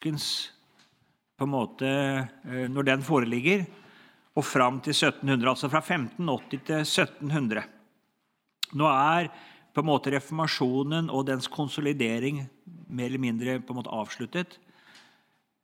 på 0.00 1.44
en 1.44 1.50
måte, 1.50 1.86
eh, 1.86 2.68
Når 2.68 2.82
den 2.84 3.02
foreligger, 3.02 3.66
og 4.36 4.44
fram 4.44 4.80
til 4.80 4.94
1700. 4.94 5.48
Altså 5.48 5.68
fra 5.68 5.80
1580 5.80 6.64
til 6.66 6.80
1700. 6.84 7.62
Nå 8.74 8.86
er 8.86 9.28
på 9.74 9.82
en 9.82 9.86
måte 9.86 10.12
reformasjonen 10.14 11.10
og 11.10 11.26
dens 11.26 11.48
konsolidering 11.50 12.44
mer 12.88 13.10
eller 13.10 13.22
mindre 13.22 13.60
på 13.60 13.72
en 13.72 13.80
måte 13.80 13.94
avsluttet. 13.94 14.58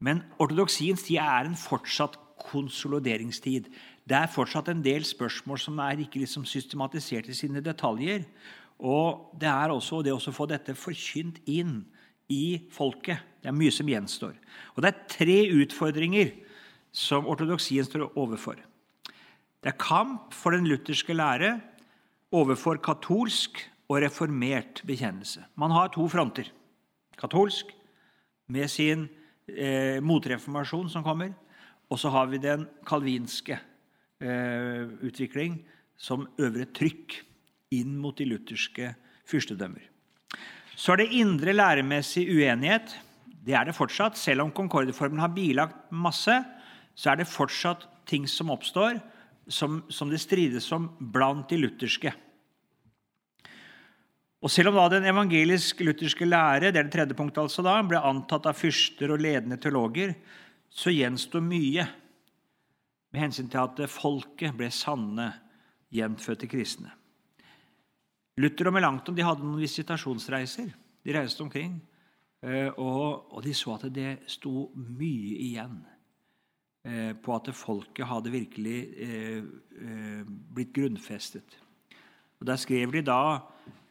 Men 0.00 0.22
ortodoksiens 0.38 1.02
tid 1.06 1.18
er 1.22 1.46
en 1.46 1.56
fortsatt 1.56 2.18
konsolideringstid. 2.50 3.70
Det 4.06 4.16
er 4.16 4.30
fortsatt 4.30 4.68
en 4.68 4.84
del 4.84 5.04
spørsmål 5.04 5.58
som 5.58 5.78
er 5.82 6.02
ikke 6.02 6.20
liksom 6.20 6.44
systematisert 6.44 7.28
i 7.28 7.34
sine 7.34 7.62
detaljer. 7.64 8.26
Og 8.78 9.32
det 9.40 9.48
er 9.48 9.72
også 9.72 10.02
det 10.04 10.12
å 10.12 10.20
få 10.20 10.46
dette 10.50 10.76
forkynt 10.76 11.40
inn 11.46 11.86
i 12.32 12.58
folket. 12.72 13.22
Det 13.42 13.50
er 13.50 13.56
mye 13.56 13.74
som 13.74 13.88
gjenstår. 13.90 14.34
Og 14.74 14.82
det 14.82 14.90
er 14.90 15.04
tre 15.12 15.38
utfordringer 15.62 16.32
som 16.96 17.28
ortodoksien 17.30 17.86
står 17.86 18.08
overfor. 18.18 18.58
Det 19.62 19.72
er 19.72 19.80
kamp 19.80 20.34
for 20.34 20.54
den 20.54 20.66
lutherske 20.68 21.14
lære 21.14 21.56
overfor 22.34 22.80
katolsk 22.82 23.62
og 23.86 24.00
reformert 24.02 24.82
bekjennelse. 24.86 25.44
Man 25.54 25.74
har 25.74 25.92
to 25.94 26.06
fronter. 26.10 26.48
Katolsk 27.18 27.70
med 28.52 28.70
sin 28.70 29.06
eh, 29.48 30.02
motreformasjon 30.02 30.90
som 30.92 31.04
kommer. 31.06 31.32
Og 31.90 32.00
så 32.02 32.10
har 32.10 32.26
vi 32.30 32.42
den 32.42 32.66
kalvinske 32.86 33.58
eh, 34.18 34.86
utvikling 35.06 35.60
som 35.96 36.26
øver 36.38 36.64
et 36.64 36.74
trykk 36.76 37.20
inn 37.76 37.94
mot 38.00 38.16
de 38.18 38.26
lutherske 38.26 38.92
fyrstedømmer. 39.26 39.95
Så 40.76 40.92
er 40.92 41.00
det 41.00 41.16
indre 41.16 41.54
læremessig 41.56 42.26
uenighet. 42.28 42.92
Det 43.46 43.54
er 43.56 43.64
det 43.68 43.76
fortsatt. 43.76 44.18
Selv 44.20 44.44
om 44.44 44.52
Concorde-formelen 44.52 45.22
har 45.24 45.32
bilagt 45.32 45.88
masse, 45.90 46.34
så 46.96 47.12
er 47.12 47.20
det 47.20 47.30
fortsatt 47.30 47.86
ting 48.08 48.26
som 48.28 48.52
oppstår, 48.52 49.00
som, 49.48 49.80
som 49.88 50.10
det 50.12 50.20
strides 50.20 50.68
om 50.76 50.90
blant 51.00 51.48
de 51.48 51.58
lutherske. 51.62 52.12
Og 54.44 54.52
Selv 54.52 54.70
om 54.70 54.76
da 54.76 54.88
den 54.92 55.08
evangelisk-lutherske 55.08 56.28
lære 56.28 56.68
det 56.68 56.78
er 56.78 56.84
det 56.84 56.92
tredje 56.92 57.16
punktet 57.18 57.40
altså 57.46 57.64
da, 57.64 57.78
ble 57.82 57.98
antatt 57.98 58.46
av 58.46 58.58
fyrster 58.58 59.10
og 59.14 59.22
ledende 59.24 59.56
teologer, 59.58 60.12
så 60.70 60.92
gjenstår 60.92 61.42
mye 61.42 61.86
med 63.10 63.22
hensyn 63.22 63.48
til 63.48 63.62
at 63.64 63.80
folket 63.90 64.54
ble 64.58 64.68
sanne, 64.74 65.30
gjenfødte 65.94 66.50
kristne. 66.52 66.92
Luther 68.36 68.68
og 68.68 68.74
Melanchthon 68.76 69.16
de 69.16 69.24
hadde 69.24 69.44
noen 69.44 69.62
visitasjonsreiser. 69.62 70.72
De 71.06 71.14
reiste 71.16 71.40
omkring. 71.40 71.78
Eh, 72.44 72.68
og, 72.76 73.32
og 73.32 73.44
de 73.44 73.54
så 73.56 73.78
at 73.78 73.86
det 73.96 74.18
sto 74.28 74.68
mye 74.76 75.38
igjen 75.46 75.78
eh, 76.84 77.14
på 77.16 77.32
at 77.32 77.48
folket 77.56 78.08
hadde 78.10 78.34
virkelig 78.34 78.76
eh, 79.00 80.26
blitt 80.52 80.74
grunnfestet. 80.76 81.56
Og 82.36 82.46
Der 82.50 82.60
skrev 82.60 82.92
de 82.92 83.04
da 83.06 83.20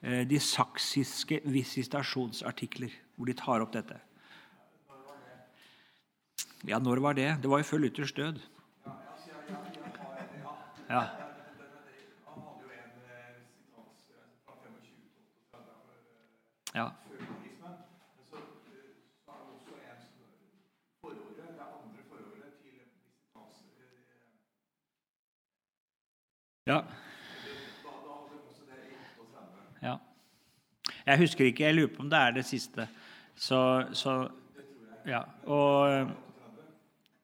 de 0.06 0.38
saksiske 0.38 1.40
visitasjonsartikler, 1.50 2.92
hvor 3.18 3.26
de 3.26 3.34
tar 3.34 3.64
opp 3.64 3.72
dette. 3.74 3.98
Ja, 6.70 6.78
når 6.78 7.02
var 7.02 7.18
det? 7.18 7.32
Det 7.42 7.50
var 7.50 7.64
jo 7.64 7.70
før 7.72 7.82
Luthers 7.82 8.14
død. 8.14 8.38
Ja. 10.86 11.25
Ja. 16.76 16.90
Ja. 26.68 26.82
ja. 29.82 29.98
Jeg 31.06 31.18
husker 31.18 31.46
ikke. 31.46 31.64
Jeg 31.64 31.76
lurer 31.76 31.88
på 31.88 32.02
om 32.02 32.10
det 32.10 32.20
er 32.20 32.32
det 32.32 32.46
siste. 32.46 32.88
Så, 33.36 33.86
så 33.94 34.30
Ja. 35.06 35.22
Og 35.46 36.10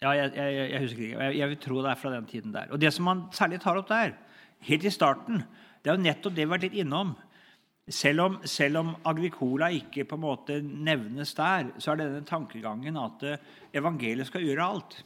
ja, 0.02 0.10
jeg, 0.10 0.32
jeg, 0.36 0.72
jeg, 0.72 0.80
husker 0.82 1.04
ikke. 1.04 1.24
Jeg, 1.24 1.38
jeg, 1.38 1.50
vil 1.50 1.58
tro 1.58 1.82
det 1.82 1.90
er 1.92 1.96
fra 1.96 2.14
den 2.16 2.26
tiden 2.26 2.54
der. 2.54 2.72
Og 2.72 2.82
det 2.82 2.94
som 2.94 3.06
man 3.06 3.24
særlig 3.32 3.60
tar 3.62 3.78
opp 3.78 3.90
der, 3.90 4.14
helt 4.60 4.84
i 4.84 4.90
starten, 4.90 5.44
det 5.84 5.92
er 5.92 5.98
jo 5.98 6.02
nettopp 6.02 6.36
det 6.36 6.46
vi 6.46 6.48
har 6.48 6.54
vært 6.54 6.68
litt 6.70 6.80
innom. 6.86 7.16
Selv 7.90 8.22
om, 8.22 8.36
selv 8.46 8.78
om, 8.78 8.92
Agricola 9.06 9.72
ikke 9.74 10.06
på 10.06 10.16
en 10.16 10.22
måte 10.22 10.60
nevnes 10.62 11.34
der, 11.34 11.72
så 11.82 11.92
er 11.92 11.98
det 11.98 12.10
denne 12.12 12.28
tankegangen 12.30 13.00
at 13.02 13.24
eh, 13.26 13.48
evangeliet 13.74 14.30
skal 14.30 14.46
gjøre 14.46 14.68
alt. 14.68 15.00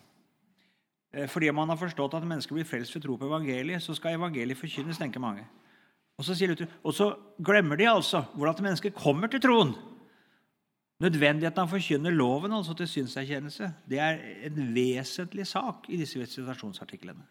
Eh, 1.16 1.28
fordi 1.32 1.52
man 1.56 1.72
har 1.72 1.80
forstått 1.80 2.18
at 2.20 2.28
mennesker 2.28 2.58
blir 2.58 2.68
frelst 2.68 2.98
ved 2.98 3.06
tro 3.06 3.16
på 3.18 3.30
evangeliet, 3.30 3.84
så 3.84 3.96
skal 3.96 4.20
evangeliet 4.20 4.60
forkynnes, 4.60 5.00
tenker 5.00 5.24
mange. 5.24 5.46
Og 6.20 6.28
så, 6.28 6.36
Luther, 6.48 6.68
og 6.84 6.94
så 6.96 7.10
glemmer 7.44 7.80
de 7.80 7.90
altså 7.92 8.24
hvordan 8.36 8.68
mennesker 8.68 8.96
kommer 8.96 9.32
til 9.32 9.44
troen. 9.44 9.74
Nødvendigheten 11.04 11.60
av 11.60 11.68
å 11.68 11.74
forkynne 11.74 12.12
loven 12.14 12.54
altså 12.56 12.76
til 12.80 12.88
synserkjennelse 12.88 13.68
det 13.92 14.00
er 14.00 14.22
en 14.48 14.62
vesentlig 14.76 15.44
sak 15.48 15.90
i 15.92 16.00
disse 16.00 16.20
visitasjonsartiklene. 16.20 17.26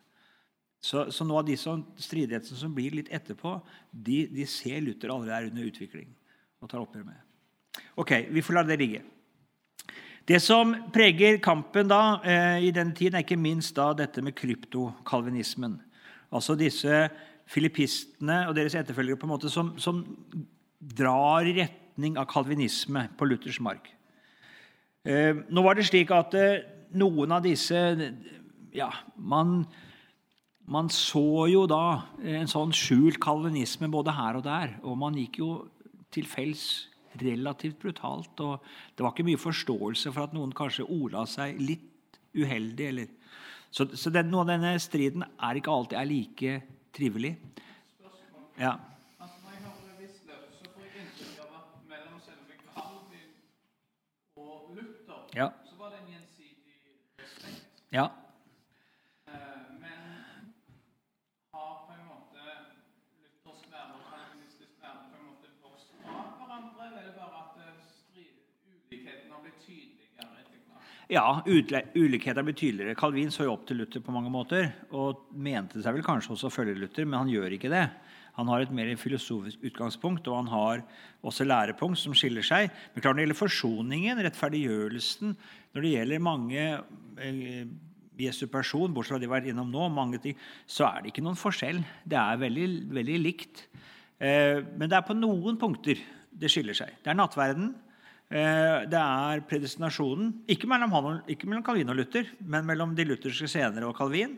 Så, 0.84 1.06
så 1.14 1.24
noe 1.24 1.40
av 1.40 1.48
de 1.48 1.56
stridighetene 1.56 2.58
som 2.60 2.72
blir 2.76 2.92
litt 2.98 3.08
etterpå, 3.14 3.56
de, 3.88 4.24
de 4.28 4.44
ser 4.48 4.82
Luther 4.84 5.12
allerede 5.14 5.38
er 5.38 5.48
under 5.48 5.68
utvikling 5.70 6.10
og 6.60 6.68
tar 6.68 6.82
oppgjør 6.82 7.06
med. 7.06 7.20
Ok, 8.00 8.12
Vi 8.30 8.42
får 8.44 8.58
la 8.58 8.64
det 8.68 8.76
ligge. 8.82 9.00
Det 10.28 10.40
som 10.40 10.72
preger 10.92 11.40
kampen 11.44 11.88
da, 11.88 12.20
eh, 12.24 12.66
i 12.68 12.70
den 12.72 12.92
tiden, 12.96 13.16
er 13.16 13.24
ikke 13.24 13.40
minst 13.40 13.74
da 13.76 13.92
dette 13.96 14.22
med 14.24 14.36
kryptokalvinismen. 14.36 15.78
Altså 16.32 16.56
disse 16.56 17.08
filippistene 17.48 18.42
og 18.48 18.54
deres 18.56 18.76
etterfølgere 18.76 19.20
på 19.20 19.28
en 19.28 19.34
måte 19.34 19.52
som, 19.52 19.74
som 19.80 20.00
drar 20.80 21.44
i 21.48 21.56
retning 21.58 22.16
av 22.20 22.28
kalvinisme 22.28 23.06
på 23.18 23.28
Luthers 23.28 23.60
mark. 23.60 23.90
Eh, 25.04 25.36
nå 25.48 25.64
var 25.64 25.76
det 25.76 25.88
slik 25.88 26.12
at 26.16 26.36
eh, 26.40 26.64
noen 26.96 27.36
av 27.36 27.44
disse 27.44 27.80
ja, 28.74 28.88
man 29.16 29.62
man 30.64 30.88
så 30.92 31.46
jo 31.50 31.64
da 31.68 32.06
en 32.24 32.48
sånn 32.48 32.72
skjult 32.74 33.18
kalvinisme 33.22 33.88
både 33.92 34.14
her 34.16 34.38
og 34.38 34.46
der. 34.46 34.78
Og 34.86 34.96
man 34.98 35.16
gikk 35.18 35.40
jo 35.42 35.50
til 36.14 36.28
fells 36.28 36.86
relativt 37.20 37.78
brutalt. 37.82 38.40
Og 38.40 38.64
det 38.96 39.04
var 39.04 39.12
ikke 39.12 39.26
mye 39.28 39.40
forståelse 39.40 40.12
for 40.14 40.26
at 40.26 40.36
noen 40.36 40.54
kanskje 40.56 40.88
ola 40.88 41.26
seg 41.28 41.60
litt 41.60 42.18
uheldig. 42.34 42.88
Eller. 42.88 43.12
Så, 43.70 43.90
så 43.98 44.12
den, 44.14 44.32
noe 44.32 44.46
av 44.46 44.54
denne 44.54 44.74
striden 44.82 45.26
er 45.26 45.60
ikke 45.60 45.74
alltid 45.74 46.00
er 46.00 46.10
like 46.10 46.58
trivelig. 46.94 47.36
Ja. 48.58 48.76
Ja. 55.34 55.50
Ja. 57.90 58.23
Ja, 71.12 71.42
ulikheter 71.44 72.44
blir 72.46 72.56
tydeligere. 72.56 72.96
Calvin 72.96 73.32
så 73.32 73.44
jo 73.44 73.52
opp 73.52 73.66
til 73.68 73.82
Luther 73.82 74.00
på 74.00 74.12
mange 74.14 74.30
måter 74.32 74.70
og 74.88 75.26
mente 75.36 75.82
seg 75.84 75.98
vel 75.98 76.06
kanskje 76.06 76.32
også 76.32 76.48
å 76.48 76.54
følge 76.54 76.78
Luther, 76.78 77.04
men 77.04 77.20
han 77.20 77.32
gjør 77.32 77.56
ikke 77.58 77.72
det. 77.72 77.84
Han 78.38 78.48
har 78.50 78.64
et 78.64 78.72
mer 78.74 78.88
filosofisk 78.98 79.62
utgangspunkt, 79.68 80.26
og 80.26 80.40
han 80.40 80.48
har 80.50 80.80
også 81.22 81.46
lærepunkt 81.46 82.00
som 82.00 82.16
skiller 82.16 82.42
seg. 82.46 82.72
Men 82.94 83.04
klart 83.04 83.14
når 83.14 83.20
det 83.20 83.26
gjelder 83.26 83.40
forsoningen, 83.42 84.22
rettferdiggjørelsen, 84.26 85.36
når 85.74 85.84
det 85.84 85.92
gjelder 85.92 86.24
mange 86.24 86.64
eh, 87.20 87.60
Jesu 88.24 88.46
person, 88.50 88.90
bortsett 88.94 89.18
fra 89.18 89.22
de 89.22 89.30
vært 89.30 89.52
innom 89.52 89.70
nå, 89.70 89.86
mange 89.92 90.22
ting, 90.24 90.40
så 90.66 90.88
er 90.88 91.04
det 91.04 91.12
ikke 91.12 91.26
noen 91.26 91.38
forskjell. 91.38 91.84
Det 92.08 92.18
er 92.18 92.42
veldig, 92.42 92.68
veldig 92.96 93.20
likt. 93.22 93.66
Eh, 94.18 94.64
men 94.72 94.88
det 94.88 94.98
er 94.98 95.06
på 95.06 95.18
noen 95.18 95.60
punkter 95.60 96.00
det 96.34 96.50
skiller 96.50 96.74
seg. 96.74 96.96
Det 97.04 97.12
er 97.12 97.20
nattverden. 97.20 97.74
Eh, 98.34 98.86
det 98.90 98.98
er 98.98 99.44
predestinasjonen. 99.46 100.32
Ikke 100.50 100.66
mellom, 100.70 100.94
han, 100.96 101.20
ikke 101.30 101.46
mellom 101.46 101.62
Calvin 101.66 101.92
og 101.92 102.00
Luther, 102.00 102.26
men 102.42 102.66
mellom 102.66 102.96
de 102.98 103.06
lutherske 103.06 103.46
senere 103.50 103.86
og 103.86 103.94
Calvin. 103.98 104.34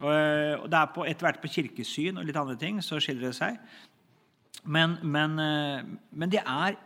Eh, 0.00 0.54
og 0.56 0.70
det 0.72 0.78
er 0.78 0.92
på, 0.94 1.04
Etter 1.04 1.28
hvert 1.28 1.42
på 1.42 1.50
kirkesyn 1.52 2.16
og 2.16 2.24
litt 2.26 2.38
andre 2.40 2.56
ting 2.60 2.80
så 2.84 3.00
skiller 3.02 3.28
det 3.28 3.36
seg. 3.36 3.60
Men, 4.64 4.96
men, 5.02 5.36
eh, 5.42 5.84
men 6.16 6.32
det 6.32 6.40
er 6.40 6.80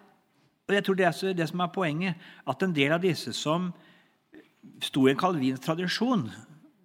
og 0.66 0.74
jeg 0.74 0.82
tror 0.82 0.96
det 0.98 1.04
er 1.06 1.34
det 1.38 1.46
som 1.46 1.60
er 1.62 1.70
poenget, 1.70 2.22
at 2.42 2.62
en 2.64 2.72
del 2.74 2.90
av 2.96 3.04
disse 3.04 3.30
som 3.38 3.68
sto 4.82 5.04
i 5.06 5.12
en 5.12 5.20
kalvinsk 5.20 5.62
tradisjon, 5.62 6.24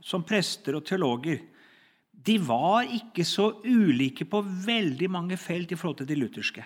som 0.05 0.21
prester 0.21 0.77
og 0.77 0.85
teologer, 0.85 1.39
de 2.13 2.35
var 2.45 2.85
ikke 2.85 3.25
så 3.25 3.47
ulike 3.65 4.27
på 4.29 4.43
veldig 4.67 5.09
mange 5.09 5.39
felt 5.41 5.73
i 5.73 5.79
forhold 5.79 6.03
til 6.03 6.11
de 6.11 6.19
lutherske. 6.19 6.61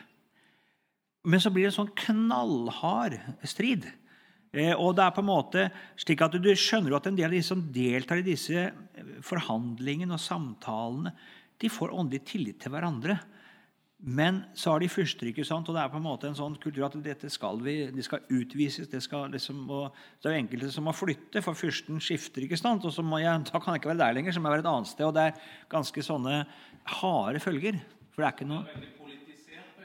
Men 1.26 1.42
så 1.42 1.52
blir 1.52 1.66
det 1.66 1.74
en 1.74 1.80
sånn 1.82 1.94
knallhard 1.98 3.18
strid. 3.48 3.88
Eh, 4.56 4.74
og 4.74 4.96
det 4.96 5.06
er 5.06 5.14
på 5.16 5.24
en 5.24 5.32
måte 5.32 5.70
slik 6.00 6.24
at 6.24 6.38
Du 6.40 6.52
skjønner 6.56 6.96
at 6.96 7.10
en 7.10 7.18
del 7.18 7.28
av 7.28 7.36
de 7.36 7.44
som 7.44 7.64
deltar 7.76 8.22
i 8.22 8.28
disse 8.28 8.70
forhandlingene 9.26 10.16
og 10.16 10.22
samtalene, 10.22 11.16
de 11.60 11.72
får 11.72 11.94
åndelig 11.96 12.26
tillit 12.30 12.60
til 12.62 12.74
hverandre. 12.74 13.18
Men 14.06 14.42
så 14.54 14.74
har 14.74 14.84
de 14.84 14.90
fyrster, 14.92 15.32
og 15.32 15.70
det 15.72 15.82
er 15.82 15.90
på 15.90 15.98
en 15.98 16.04
måte 16.04 16.28
en 16.28 16.36
sånn 16.38 16.58
kultur 16.62 16.84
at 16.86 16.98
dette 17.02 17.30
skal 17.32 17.62
vi, 17.64 17.88
de 17.90 18.04
skal 18.04 18.28
utvises. 18.28 18.90
Det, 18.92 19.00
skal 19.02 19.32
liksom, 19.34 19.64
det 19.66 20.30
er 20.30 20.36
jo 20.36 20.42
enkelte 20.44 20.70
som 20.74 20.86
må 20.86 20.94
flytte, 20.94 21.42
for 21.42 21.58
fyrsten 21.58 22.04
skifter. 22.04 22.44
ikke 22.46 22.60
sant? 22.60 22.86
Og 22.86 22.94
så 22.94 23.02
må 23.02 23.24
jeg, 23.24 23.48
da 23.48 23.62
kan 23.64 23.74
jeg 23.74 23.82
ikke 23.82 23.94
være 23.94 24.04
der 24.04 24.18
lenger, 24.20 24.36
så 24.36 24.44
må 24.44 24.52
jeg 24.52 24.58
være 24.60 24.66
et 24.68 24.72
annet 24.74 24.92
sted. 24.92 25.08
Og 25.08 25.16
det 25.16 25.24
er 25.30 25.40
ganske 25.72 26.06
sånne 26.06 26.44
harde 27.00 27.42
følger. 27.42 27.80
For 28.12 28.22
det 28.22 28.28
er 28.28 28.36
ikke 28.36 28.52
noe 28.52 28.84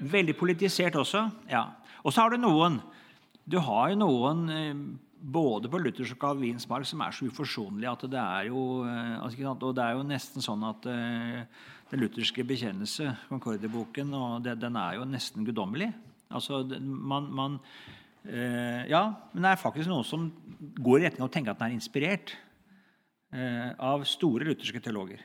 Veldig 0.00 0.36
politisert, 0.38 0.96
også. 0.96 1.26
ja. 1.50 1.66
Og 2.04 2.12
så 2.12 2.24
har 2.24 2.32
du 2.32 2.40
noen 2.40 2.80
Du 3.50 3.58
har 3.60 3.90
jo 3.90 4.00
noen 4.00 4.42
eh, 4.54 4.82
både 5.20 5.68
på 5.68 5.80
Luthers 5.82 6.14
og 6.14 6.20
Calvins 6.22 6.68
mark 6.68 6.86
som 6.88 7.02
er 7.04 7.12
så 7.12 7.26
uforsonlige 7.28 7.92
at 7.92 8.04
det 8.08 8.20
er 8.20 8.48
jo 8.48 8.84
eh, 8.88 9.16
altså, 9.20 9.52
Og 9.52 9.74
det 9.76 9.84
er 9.84 9.98
jo 9.98 10.06
nesten 10.08 10.44
sånn 10.44 10.64
at 10.64 10.86
uh, 10.88 11.40
den 11.90 12.04
lutherske 12.04 12.44
bekjennelse, 12.46 13.10
Concordieboken, 13.28 14.14
den 14.46 14.76
er 14.78 14.94
jo 14.94 15.08
nesten 15.10 15.44
guddommelig. 15.44 15.88
Altså, 16.30 16.62
man, 16.78 17.26
man 17.34 17.56
Ja, 18.22 19.00
men 19.32 19.42
det 19.42 19.50
er 19.50 19.58
faktisk 19.58 19.90
noen 19.90 20.06
som 20.06 20.28
går 20.78 21.00
i 21.00 21.04
retning 21.08 21.24
av 21.24 21.30
å 21.30 21.32
tenke 21.34 21.50
at 21.50 21.58
den 21.58 21.72
er 21.72 21.74
inspirert 21.74 22.36
av 23.80 24.04
store 24.06 24.46
lutherske 24.46 24.78
teologer. 24.84 25.24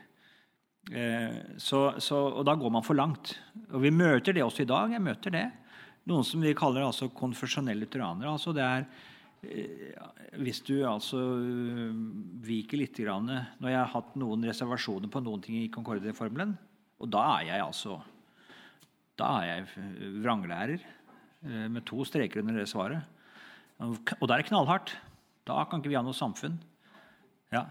Så, 0.86 1.80
så, 1.98 2.18
og 2.30 2.44
da 2.46 2.52
går 2.54 2.70
man 2.70 2.84
for 2.86 2.94
langt. 2.94 3.32
Og 3.74 3.80
vi 3.82 3.90
møter 3.90 4.36
det 4.36 4.44
også 4.44 4.62
i 4.62 4.68
dag. 4.70 4.92
jeg 4.94 5.02
møter 5.02 5.34
det. 5.34 5.46
Noen 6.06 6.22
som 6.22 6.44
vi 6.44 6.52
kaller 6.54 6.86
altså 6.86 7.08
konfesjonelle 7.10 7.82
lutheranere. 7.82 8.30
Altså 8.30 8.54
det 8.54 8.62
er 8.62 8.86
hvis 10.40 10.62
du 10.64 10.74
altså 10.88 11.20
viker 12.44 12.80
litt 12.80 12.98
grann, 12.98 13.28
Når 13.60 13.70
jeg 13.70 13.78
har 13.78 13.92
hatt 13.92 14.16
noen 14.18 14.44
reservasjoner 14.44 15.10
på 15.12 15.22
noen 15.22 15.42
ting 15.44 15.58
i 15.60 15.70
Concorde-formelen, 15.72 16.56
og 17.00 17.10
da 17.12 17.22
er 17.36 17.50
jeg 17.50 17.64
altså 17.64 18.00
Da 19.16 19.28
er 19.40 19.46
jeg 19.46 20.20
vranglærer 20.22 20.80
øh, 20.80 21.70
med 21.72 21.84
to 21.86 22.04
streker 22.04 22.40
under 22.40 22.58
det 22.60 22.68
svaret. 22.68 23.00
Og 23.80 24.28
da 24.28 24.34
er 24.34 24.42
det 24.42 24.48
knallhardt. 24.50 24.92
Da 25.48 25.64
kan 25.64 25.80
ikke 25.80 25.88
vi 25.88 25.96
ha 25.96 26.02
noe 26.04 26.16
samfunn. 26.16 26.58
Ja. 27.52 27.64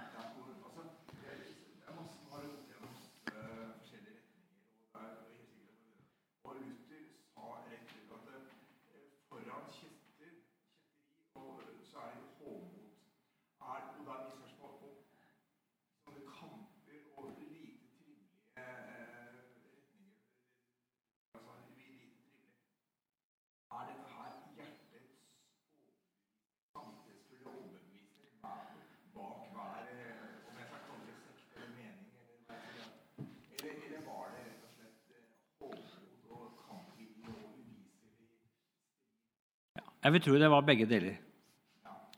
Jeg 40.05 40.13
vil 40.13 40.21
tro 40.21 40.35
det 40.37 40.51
var 40.53 40.61
begge 40.61 40.85
deler. 40.85 41.15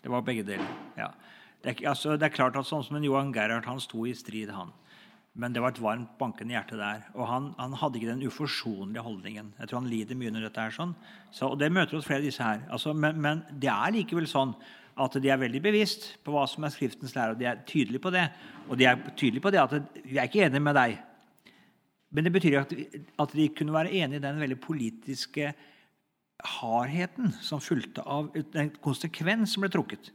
Det 0.02 0.10
var 0.12 0.24
begge 0.28 0.44
deler, 0.44 0.72
ja. 1.00 1.08
Det 1.64 1.72
er, 1.72 1.88
altså, 1.90 2.18
det 2.20 2.28
er 2.28 2.34
klart 2.36 2.58
at 2.60 2.68
sånn 2.68 2.84
som 2.84 2.98
en 3.00 3.06
Johan 3.08 3.32
Gerhard 3.34 3.66
han 3.66 3.80
sto 3.80 4.04
i 4.06 4.12
strid, 4.16 4.52
han. 4.52 4.74
Men 5.40 5.54
det 5.56 5.62
var 5.64 5.72
et 5.72 5.80
varmt, 5.82 6.10
bankende 6.20 6.56
hjerte 6.56 6.78
der. 6.80 7.06
Og 7.16 7.30
han, 7.30 7.48
han 7.58 7.78
hadde 7.80 8.00
ikke 8.00 8.10
den 8.10 8.26
uforsonlige 8.28 9.04
holdningen. 9.06 9.54
Jeg 9.60 9.70
tror 9.70 9.80
han 9.80 9.90
lider 9.90 10.20
mye 10.20 10.34
under 10.34 10.44
dette. 10.48 10.66
her 10.66 10.76
sånn. 10.76 10.92
Så, 11.32 11.54
og 11.54 11.56
Det 11.62 11.70
møter 11.72 11.98
oss 11.98 12.10
flere 12.10 12.20
av 12.24 12.28
disse 12.28 12.44
her. 12.44 12.66
Altså, 12.74 12.94
men, 12.98 13.22
men, 13.24 13.46
det 13.54 13.72
er 13.72 13.96
likevel 13.96 14.28
sånn 14.30 14.52
at 14.98 15.18
de 15.22 15.32
er 15.32 15.40
veldig 15.40 15.62
bevisst 15.64 16.10
på 16.26 16.36
hva 16.36 16.44
som 16.50 16.66
er 16.68 16.74
Skriftens 16.74 17.16
lære, 17.16 17.38
og 17.38 17.40
de 17.40 17.48
er 17.48 17.64
tydelige 17.70 18.04
på 18.04 18.12
det. 18.18 18.26
Og 18.68 18.82
de 18.82 18.90
er 18.90 19.00
tydelige 19.14 19.46
på 19.46 19.54
det 19.54 19.64
at 19.64 19.78
vi 20.04 20.18
er 20.18 20.28
ikke 20.28 20.44
enige 20.50 20.66
med 20.68 20.76
deg. 20.76 20.98
Men 22.12 22.28
det 22.28 22.36
betyr 22.36 22.60
at, 22.66 22.76
at 23.24 23.40
de 23.40 23.50
kunne 23.56 23.78
være 23.78 23.94
enige 23.94 24.20
i 24.20 24.28
den 24.28 24.44
veldig 24.44 24.60
politiske 24.64 25.54
hardheten 26.44 27.32
som 27.42 27.62
fulgte 27.62 28.02
av 28.02 28.30
en 28.36 28.70
konsekvens 28.84 29.54
som 29.54 29.64
ble 29.64 29.72
trukket. 29.74 30.12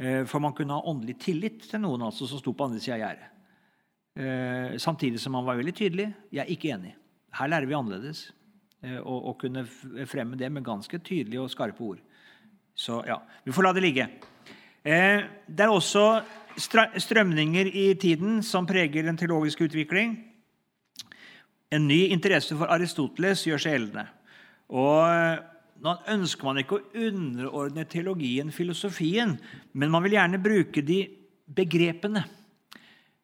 Eh, 0.00 0.24
for 0.24 0.40
man 0.40 0.54
kunne 0.56 0.76
ha 0.76 0.88
åndelig 0.88 1.18
tillit 1.20 1.66
til 1.68 1.82
noen 1.82 2.06
altså, 2.06 2.28
som 2.28 2.40
sto 2.40 2.54
på 2.56 2.66
andre 2.66 2.80
sida 2.80 2.96
av 2.96 3.02
gjerdet. 3.04 3.26
Eh, 4.20 4.76
samtidig 4.80 5.20
som 5.20 5.36
man 5.36 5.46
var 5.46 5.60
veldig 5.60 5.76
tydelig. 5.76 6.08
Jeg 6.32 6.44
er 6.44 6.52
ikke 6.54 6.72
enig. 6.74 6.94
Her 7.36 7.50
lærer 7.52 7.68
vi 7.68 7.76
annerledes. 7.76 8.24
Eh, 8.80 8.98
og, 9.02 9.18
og 9.32 9.38
kunne 9.42 9.66
fremme 10.08 10.40
det 10.40 10.48
med 10.52 10.64
ganske 10.64 11.02
tydelige 11.04 11.44
og 11.44 11.52
skarpe 11.52 11.84
ord. 11.84 12.00
Så 12.74 13.02
ja, 13.06 13.18
vi 13.44 13.52
får 13.52 13.66
la 13.66 13.74
det 13.76 13.84
ligge. 13.84 14.06
Det 14.80 15.60
er 15.60 15.68
også 15.68 16.22
strømninger 16.56 17.68
i 17.68 17.90
tiden 18.00 18.38
som 18.46 18.64
preger 18.64 19.04
den 19.04 19.18
teologiske 19.20 19.66
utvikling. 19.68 20.14
En 21.68 21.84
ny 21.84 22.06
interesse 22.14 22.56
for 22.56 22.72
Aristoteles 22.72 23.44
gjør 23.44 23.60
seg 23.60 23.76
gjeldende. 23.76 24.06
Og 24.70 25.80
nå 25.80 25.94
ønsker 26.12 26.46
man 26.46 26.60
ikke 26.60 26.76
å 26.78 27.06
underordne 27.08 27.86
teologien 27.88 28.52
filosofien, 28.54 29.34
men 29.72 29.92
man 29.92 30.04
vil 30.04 30.18
gjerne 30.18 30.42
bruke 30.42 30.84
de 30.84 31.00
begrepene 31.50 32.22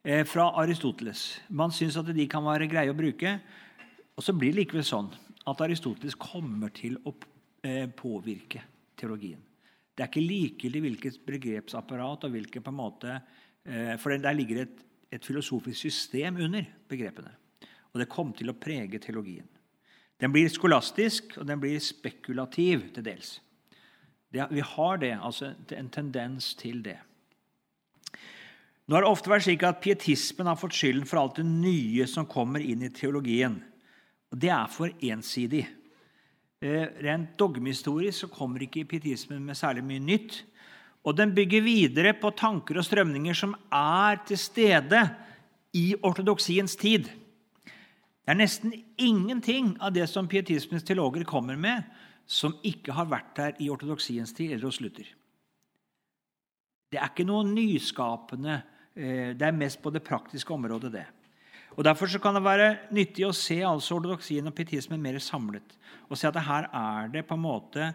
eh, 0.03 0.25
fra 0.27 0.49
Aristoteles. 0.63 1.27
Man 1.49 1.75
syns 1.75 1.99
at 2.01 2.11
de 2.17 2.27
kan 2.31 2.45
være 2.47 2.69
greie 2.71 2.91
å 2.91 2.99
bruke. 2.99 3.37
Og 4.17 4.25
så 4.25 4.35
blir 4.35 4.55
det 4.55 4.65
likevel 4.65 4.87
sånn 4.87 5.11
at 5.47 5.61
Aristoteles 5.63 6.17
kommer 6.19 6.73
til 6.75 6.97
å 7.05 7.13
eh, 7.63 7.87
påvirke 7.93 8.65
teologien. 8.99 9.43
Det 9.97 10.05
er 10.05 10.11
ikke 10.11 10.25
likegyldig 10.25 10.83
hvilket 10.85 11.21
begrepsapparat 11.29 12.27
og 12.27 12.33
hvilken 12.35 12.65
på 12.65 12.73
en 12.73 12.81
måte 12.81 13.13
eh, 13.13 13.95
For 14.01 14.17
der 14.17 14.37
ligger 14.37 14.65
et, 14.65 14.81
et 15.13 15.25
filosofisk 15.25 15.87
system 15.87 16.41
under 16.49 16.67
begrepene. 16.89 17.37
Og 17.93 18.01
det 18.03 18.11
kom 18.13 18.33
til 18.37 18.53
å 18.53 18.59
prege 18.61 19.01
teologien. 19.01 19.47
Den 20.21 20.33
blir 20.33 20.49
skolastisk, 20.49 21.37
og 21.37 21.47
den 21.49 21.61
blir 21.61 21.81
spekulativ 21.83 22.87
til 22.95 23.05
dels. 23.05 23.37
Det, 24.33 24.47
vi 24.51 24.65
har 24.65 24.97
det, 25.03 25.13
altså 25.23 25.53
en 25.77 25.91
tendens 25.93 26.55
til 26.59 26.83
det. 26.85 26.97
Nå 28.87 28.95
har 28.95 29.03
det 29.03 29.11
ofte 29.11 29.31
vært 29.33 29.45
slik 29.49 29.65
at 29.67 29.81
Pietismen 29.83 30.47
har 30.47 30.59
fått 30.61 30.77
skylden 30.79 31.09
for 31.09 31.21
alt 31.21 31.41
det 31.41 31.47
nye 31.49 32.07
som 32.09 32.29
kommer 32.31 32.63
inn 32.63 32.85
i 32.87 32.93
teologien. 32.95 33.59
Og 34.31 34.39
Det 34.39 34.51
er 34.53 34.71
for 34.71 34.93
ensidig. 35.03 35.65
Eh, 36.63 36.87
rent 37.05 37.35
dogmehistorisk 37.37 38.25
så 38.25 38.29
kommer 38.33 38.63
ikke 38.65 38.87
pietismen 38.89 39.43
med 39.45 39.59
særlig 39.59 39.85
mye 39.85 40.01
nytt. 40.01 40.39
Og 41.05 41.17
den 41.17 41.35
bygger 41.35 41.63
videre 41.63 42.15
på 42.19 42.33
tanker 42.35 42.79
og 42.79 42.87
strømninger 42.87 43.37
som 43.37 43.53
er 43.71 44.23
til 44.27 44.39
stede 44.41 45.03
i 45.77 45.95
ortodoksiens 46.03 46.77
tid. 46.77 47.11
Det 48.27 48.35
er 48.35 48.41
nesten 48.41 48.73
ingenting 48.99 49.77
av 49.79 49.93
det 49.95 50.09
som 50.11 50.27
pietismens 50.27 50.83
teologer 50.83 51.23
kommer 51.23 51.55
med, 51.55 51.85
som 52.27 52.57
ikke 52.67 52.97
har 52.97 53.07
vært 53.07 53.37
der 53.39 53.61
i 53.63 53.69
ortodoksiens 53.71 54.35
tid 54.35 54.57
eller 54.57 54.67
hos 54.67 54.81
Luther. 54.83 55.07
Det 56.91 56.99
er 56.99 57.13
ikke 57.13 57.27
noe 57.29 57.47
nyskapende. 57.47 58.57
Eh, 58.99 59.31
det 59.39 59.47
er 59.47 59.55
mest 59.55 59.79
på 59.79 59.93
det 59.95 60.03
praktiske 60.03 60.51
området. 60.51 60.91
det. 60.93 61.05
Og 61.79 61.85
Derfor 61.85 62.11
kan 62.19 62.35
det 62.35 62.43
være 62.43 62.69
nyttig 62.91 63.29
å 63.29 63.35
se 63.37 63.61
altså 63.63 64.01
ortodoksien 64.01 64.51
og 64.51 64.55
pietismen 64.59 65.03
mer 65.03 65.21
samlet. 65.23 65.79
Og 66.11 66.19
se 66.19 66.27
at 66.27 66.43
her 66.49 66.67
er 66.75 67.13
det 67.15 67.29
på 67.29 67.39
en 67.39 67.47
måte 67.47 67.93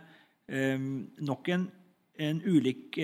um, 0.47 1.09
nok 1.19 1.49
en, 1.49 1.67
en 2.15 2.41
ulik 2.45 2.99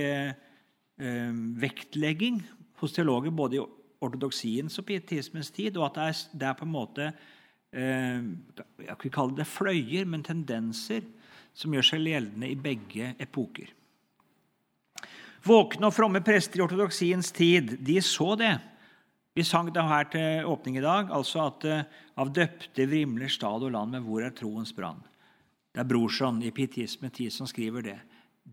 um, 1.02 1.42
vektlegging 1.60 2.40
hos 2.80 2.94
teologer 2.94 3.36
både 3.36 3.58
i 3.58 3.66
ortodoksiens 4.04 4.78
og 4.80 4.86
pietismens 4.88 5.52
tid, 5.54 5.78
og 5.78 5.90
at 5.90 5.98
det 5.98 6.06
er, 6.08 6.22
det 6.40 6.48
er 6.50 6.58
på 6.58 6.66
en 6.68 6.74
måte 6.74 7.08
eh, 7.74 8.22
Jeg 8.84 8.94
kan 8.94 9.02
ikke 9.02 9.16
kalle 9.18 9.38
det 9.40 9.48
fløyer, 9.50 10.06
men 10.06 10.26
tendenser 10.26 11.06
som 11.58 11.74
gjør 11.74 11.90
seg 11.90 12.06
gjeldende 12.06 12.52
i 12.52 12.60
begge 12.60 13.16
epoker. 13.22 13.74
Våkne 15.48 15.90
og 15.90 15.96
fromme 15.96 16.22
prester 16.26 16.60
i 16.60 16.66
ortodoksiens 16.66 17.32
tid 17.32 17.78
de 17.86 18.00
så 18.04 18.34
det. 18.40 18.56
Vi 19.38 19.46
sang 19.46 19.70
det 19.74 19.84
her 19.86 20.08
til 20.12 20.48
åpning 20.50 20.80
i 20.80 20.84
dag, 20.84 21.12
altså 21.14 21.46
at 21.46 21.66
uh, 21.70 21.84
av 22.18 22.32
døpte 22.34 22.88
vrimler 22.90 23.30
stad 23.30 23.64
og 23.64 23.74
land, 23.76 23.94
men 23.94 24.06
hvor 24.06 24.26
er 24.26 24.34
troens 24.36 24.74
brann? 24.74 25.04
Det 25.72 25.84
er 25.84 25.90
Brorson 25.90 26.42
i 26.42 26.50
Pietisme 26.52 27.12
10 27.14 27.30
som 27.36 27.50
skriver 27.50 27.86
det. 27.86 27.98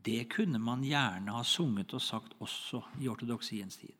Det 0.04 0.26
kunne 0.34 0.60
man 0.60 0.84
gjerne 0.84 1.32
ha 1.32 1.42
sunget 1.46 1.94
og 1.96 2.02
sagt 2.04 2.34
også 2.44 2.82
i 3.00 3.08
ortodoksiens 3.08 3.80
tid. 3.80 3.94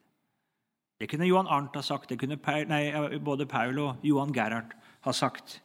Det 0.97 1.09
kunne 1.11 1.27
Johan 1.27 1.49
Arnt 1.51 1.75
ha 1.75 1.83
sagt, 1.83 2.09
det 2.09 2.19
kunne 2.21 2.37
Paul, 2.39 2.69
nei, 2.71 2.87
både 3.19 3.47
Paul 3.49 3.79
og 3.83 4.03
Johan 4.05 4.31
Gerhard 4.35 4.71
ha 5.03 5.13
sagt. 5.13 5.59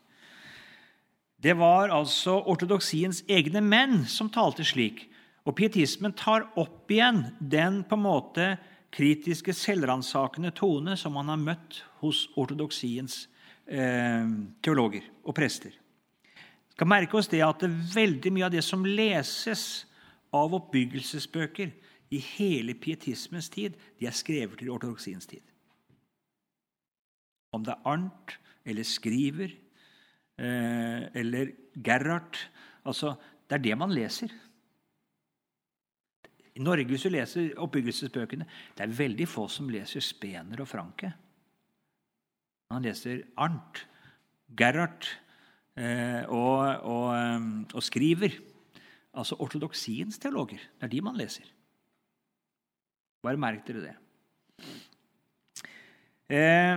Det 1.40 1.54
var 1.56 1.92
altså 1.94 2.34
ortodoksiens 2.50 3.22
egne 3.30 3.62
menn 3.64 4.02
som 4.10 4.28
talte 4.32 4.66
slik. 4.66 5.06
Og 5.48 5.54
pietismen 5.56 6.12
tar 6.18 6.50
opp 6.60 6.90
igjen 6.92 7.22
den 7.40 7.80
på 7.88 7.96
en 7.96 8.04
måte 8.04 8.48
kritiske, 8.92 9.54
selvransakende 9.56 10.50
tone 10.56 10.96
som 11.00 11.14
man 11.16 11.30
har 11.32 11.40
møtt 11.40 11.78
hos 12.02 12.26
ortodoksiens 12.36 13.22
eh, 13.70 14.26
teologer 14.60 15.06
og 15.24 15.36
prester. 15.36 15.72
Vi 15.72 16.74
skal 16.74 16.90
merke 16.90 17.16
oss 17.16 17.30
det 17.30 17.42
at 17.44 17.62
det 17.62 17.70
veldig 17.94 18.34
mye 18.34 18.48
av 18.48 18.54
det 18.54 18.64
som 18.66 18.84
leses 18.84 19.86
av 20.34 20.52
oppbyggelsesbøker 20.58 21.72
i 22.10 22.18
hele 22.18 22.74
pietismens 22.74 23.48
tid, 23.52 23.76
de 24.00 24.06
er 24.06 24.16
skrevet 24.16 24.58
til 24.58 24.70
ortodoksiens 24.70 25.26
tid. 25.30 25.42
Om 27.54 27.64
det 27.66 27.74
er 27.74 27.88
Arnt 27.90 28.36
eller 28.64 28.86
Skriver 28.86 29.50
eh, 30.38 31.02
eller 31.14 31.52
Gerhard 31.74 32.38
altså, 32.84 33.14
Det 33.48 33.58
er 33.58 33.62
det 33.62 33.78
man 33.78 33.90
leser. 33.90 34.30
I 36.54 36.62
Norge, 36.62 36.84
hvis 36.84 37.02
du 37.02 37.08
leser 37.08 37.54
oppbyggelsesbøkene, 37.58 38.46
det 38.76 38.84
er 38.84 38.94
veldig 38.94 39.26
få 39.28 39.48
som 39.48 39.70
leser 39.70 40.02
Spener 40.04 40.60
og 40.62 40.68
Franke. 40.68 41.12
Han 42.70 42.84
leser 42.86 43.24
Arnt, 43.36 43.86
Gerhard 44.58 45.06
eh, 45.74 46.22
og, 46.28 46.84
og, 46.86 47.06
eh, 47.16 47.48
og, 47.74 47.82
skriver. 47.82 48.38
Altså 49.14 49.34
ortodoksiens 49.42 50.18
teologer. 50.22 50.62
Det 50.78 50.86
er 50.86 50.92
de 50.92 51.00
man 51.02 51.18
leser. 51.18 51.48
Bare 53.24 53.40
merk 53.40 53.66
dere 53.66 53.82
det. 53.84 53.96
Eh, 56.30 56.76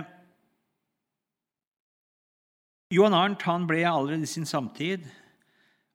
Johan 2.94 3.16
Arnt 3.16 3.44
han 3.48 3.68
ble 3.70 3.84
allerede 3.88 4.26
i 4.26 4.30
sin 4.30 4.46
samtid 4.46 5.06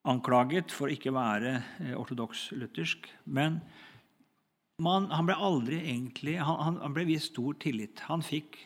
anklaget 0.08 0.72
for 0.72 0.90
ikke 0.92 1.12
å 1.12 1.18
være 1.18 1.54
eh, 1.84 1.94
ortodoks-luthersk. 1.98 3.06
Men 3.30 3.60
man, 4.80 5.10
han 5.12 5.28
ble 5.28 5.36
aldri 5.36 5.80
egentlig 5.84 6.38
han, 6.40 6.80
han, 6.80 6.96
ble 6.96 7.06
vist 7.12 7.34
stor 7.34 7.56
tillit. 7.62 8.02
Han 8.08 8.24
fikk 8.24 8.58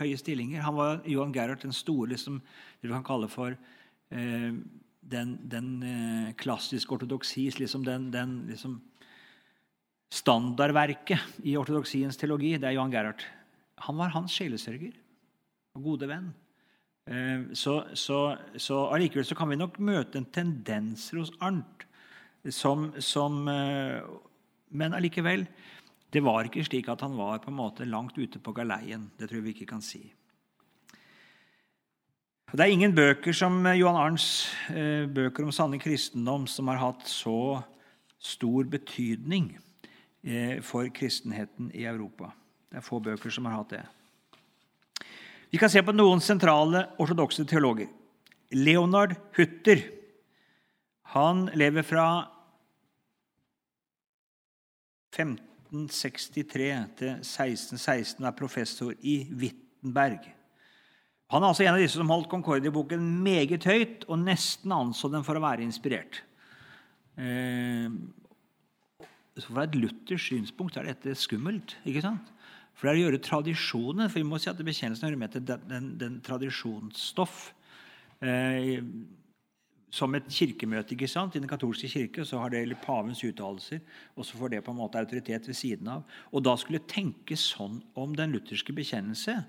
høye 0.00 0.18
stillinger. 0.18 0.64
Han 0.64 0.78
var 0.78 1.02
Johan 1.08 1.34
Gerhard 1.36 1.62
den 1.62 1.76
store, 1.76 2.10
liksom, 2.14 2.40
det 2.80 2.88
vi 2.88 2.94
kan 2.96 3.06
kalle 3.06 3.30
for 3.30 3.54
eh, 3.54 4.52
den, 5.00 5.36
den 5.52 5.70
eh, 5.84 6.32
klassiske 6.40 6.96
ortodoksis, 6.96 7.60
liksom 7.60 7.84
den, 7.86 8.10
den 8.14 8.40
liksom, 8.50 8.80
standardverket 10.10 11.42
i 11.46 11.56
ortodoksiens 11.58 12.18
teologi. 12.18 12.56
Det 12.58 12.68
er 12.68 12.76
Johan 12.76 12.92
Gerhard. 12.92 13.22
Han 13.86 13.98
var 14.00 14.12
hans 14.14 14.34
sjelesørger 14.34 14.94
og 15.78 15.84
gode 15.86 16.08
venn. 16.10 16.32
Eh, 17.06 17.50
så, 17.56 17.80
så, 17.94 18.20
så 18.58 18.82
allikevel 18.94 19.26
så 19.26 19.38
kan 19.38 19.50
vi 19.50 19.60
nok 19.60 19.78
møte 19.82 20.20
en 20.20 20.28
tendens 20.34 21.08
hos 21.16 21.32
Arnt 21.40 21.86
som, 22.50 22.90
som 23.02 23.46
eh, 23.52 24.00
Men 24.70 24.94
allikevel 24.96 25.44
det 26.10 26.22
var 26.26 26.46
ikke 26.46 26.64
slik 26.66 26.88
at 26.90 27.02
han 27.04 27.14
var 27.18 27.38
på 27.42 27.52
en 27.52 27.58
måte 27.58 27.86
langt 27.86 28.16
ute 28.18 28.40
på 28.42 28.52
galeien. 28.52 29.10
Det 29.18 29.28
tror 29.30 29.44
vi 29.44 29.52
ikke 29.54 29.68
kan 29.70 29.82
si. 29.82 30.02
Det 32.50 32.64
er 32.64 32.72
ingen 32.74 32.94
bøker 32.94 33.34
som 33.36 33.62
Johan 33.78 33.98
Arns 33.98 34.48
eh, 34.74 35.06
bøker 35.06 35.46
om 35.46 35.54
sanne 35.54 35.78
kristendom 35.78 36.48
som 36.50 36.66
har 36.66 36.82
hatt 36.82 37.06
så 37.06 37.62
stor 38.18 38.66
betydning 38.66 39.52
for 40.66 40.88
kristenheten 40.92 41.70
i 41.72 41.86
Europa. 41.88 42.32
Det 42.68 42.78
er 42.78 42.84
få 42.84 43.00
bøker 43.00 43.32
som 43.32 43.46
har 43.48 43.56
hatt 43.56 43.72
det. 43.72 43.84
Vi 45.50 45.58
kan 45.58 45.70
se 45.72 45.80
på 45.82 45.94
noen 45.96 46.20
sentrale 46.22 46.84
ortodokse 47.00 47.46
teologer. 47.48 47.88
Leonard 48.54 49.16
Hutter 49.36 49.80
han 51.14 51.48
lever 51.58 51.82
fra 51.82 52.06
1563 55.10 56.68
til 57.00 57.10
1616 57.18 58.22
og 58.22 58.28
er 58.30 58.36
professor 58.38 58.92
i 59.02 59.16
Wittenberg. 59.34 60.28
Han 61.30 61.42
er 61.42 61.50
altså 61.50 61.66
en 61.66 61.74
av 61.74 61.82
disse 61.82 61.98
som 61.98 62.10
holdt 62.10 62.30
Concordia-boken 62.30 63.02
meget 63.24 63.66
høyt 63.66 64.06
og 64.06 64.22
nesten 64.22 64.74
anså 64.74 65.10
den 65.10 65.26
for 65.26 65.38
å 65.38 65.42
være 65.42 65.66
inspirert. 65.66 66.22
Eh, 69.36 69.46
fra 69.46 69.64
et 69.66 69.78
luthersk 69.78 70.32
synspunkt 70.32 70.76
er 70.76 70.90
dette 70.90 71.14
skummelt. 71.18 71.76
ikke 71.84 72.02
sant? 72.04 72.32
For 72.74 72.88
det 72.88 72.92
er 72.92 72.98
å 72.98 73.04
gjøre 73.04 73.20
tradisjonen 73.20 74.08
For 74.08 74.20
vi 74.22 74.28
må 74.28 74.38
si 74.40 74.48
at 74.48 74.60
bekjennelsen 74.64 75.08
hører 75.08 75.20
med 75.20 75.32
til 75.34 75.42
den, 75.44 75.64
den, 75.68 75.88
den 76.00 76.20
tradisjonsstoff. 76.24 77.52
Eh, 78.20 78.80
som 79.90 80.14
et 80.14 80.28
kirkemøte 80.30 80.94
ikke 80.94 81.08
sant? 81.10 81.34
i 81.34 81.42
den 81.42 81.50
katolske 81.50 81.88
kirke 81.90 82.24
så 82.26 82.38
har 82.38 82.52
det 82.52 82.78
pavens 82.84 83.22
uttalelser, 83.26 83.80
og 84.14 84.26
så 84.26 84.38
får 84.38 84.52
det 84.52 84.60
på 84.64 84.70
en 84.70 84.78
måte 84.78 85.00
autoritet 85.00 85.48
ved 85.48 85.56
siden 85.58 85.88
av. 85.90 86.04
Og 86.30 86.44
da 86.46 86.54
skulle 86.56 86.82
tenke 86.86 87.36
sånn 87.38 87.80
om 87.98 88.14
den 88.14 88.36
lutherske 88.36 88.74
bekjennelse, 88.76 89.40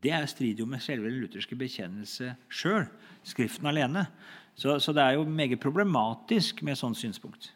det 0.00 0.12
er 0.12 0.26
strid 0.28 0.60
jo 0.60 0.66
med 0.68 0.84
selve 0.84 1.10
den 1.10 1.20
lutherske 1.20 1.56
bekjennelse 1.58 2.34
sjøl, 2.48 2.88
Skriften 3.26 3.66
alene. 3.66 4.06
Så, 4.54 4.78
så, 4.78 4.92
det 4.94 5.02
er 5.02 5.16
jo 5.16 5.24
meget 5.28 5.60
problematisk 5.60 6.62
med 6.62 6.76
et 6.76 6.80
sånt 6.80 6.96
synspunkt. 6.96 7.50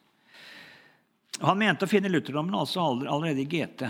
Han 1.38 1.60
mente 1.60 1.86
å 1.86 1.90
finne 1.90 2.10
lutherdommen 2.10 2.56
altså 2.58 2.82
allerede 2.82 3.44
i 3.44 3.48
GT. 3.48 3.86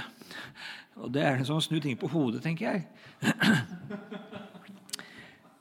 Og 1.00 1.10
det 1.14 1.24
er 1.24 1.38
en 1.38 1.48
sånn 1.48 1.62
snu 1.64 1.78
ting 1.80 1.96
på 1.98 2.10
hodet, 2.12 2.42
tenker 2.44 2.68
jeg. 2.68 2.80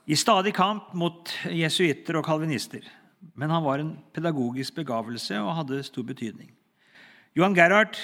I 0.10 0.18
stadig 0.18 0.54
kamp 0.58 0.92
mot 0.98 1.32
jesuitter 1.54 2.20
og 2.20 2.26
kalvinister. 2.28 2.84
Men 3.40 3.54
han 3.54 3.64
var 3.64 3.82
en 3.82 3.96
pedagogisk 4.16 4.80
begavelse 4.82 5.40
og 5.40 5.56
hadde 5.62 5.84
stor 5.88 6.06
betydning. 6.08 6.52
Johan 7.38 7.56
Gerhard 7.56 7.98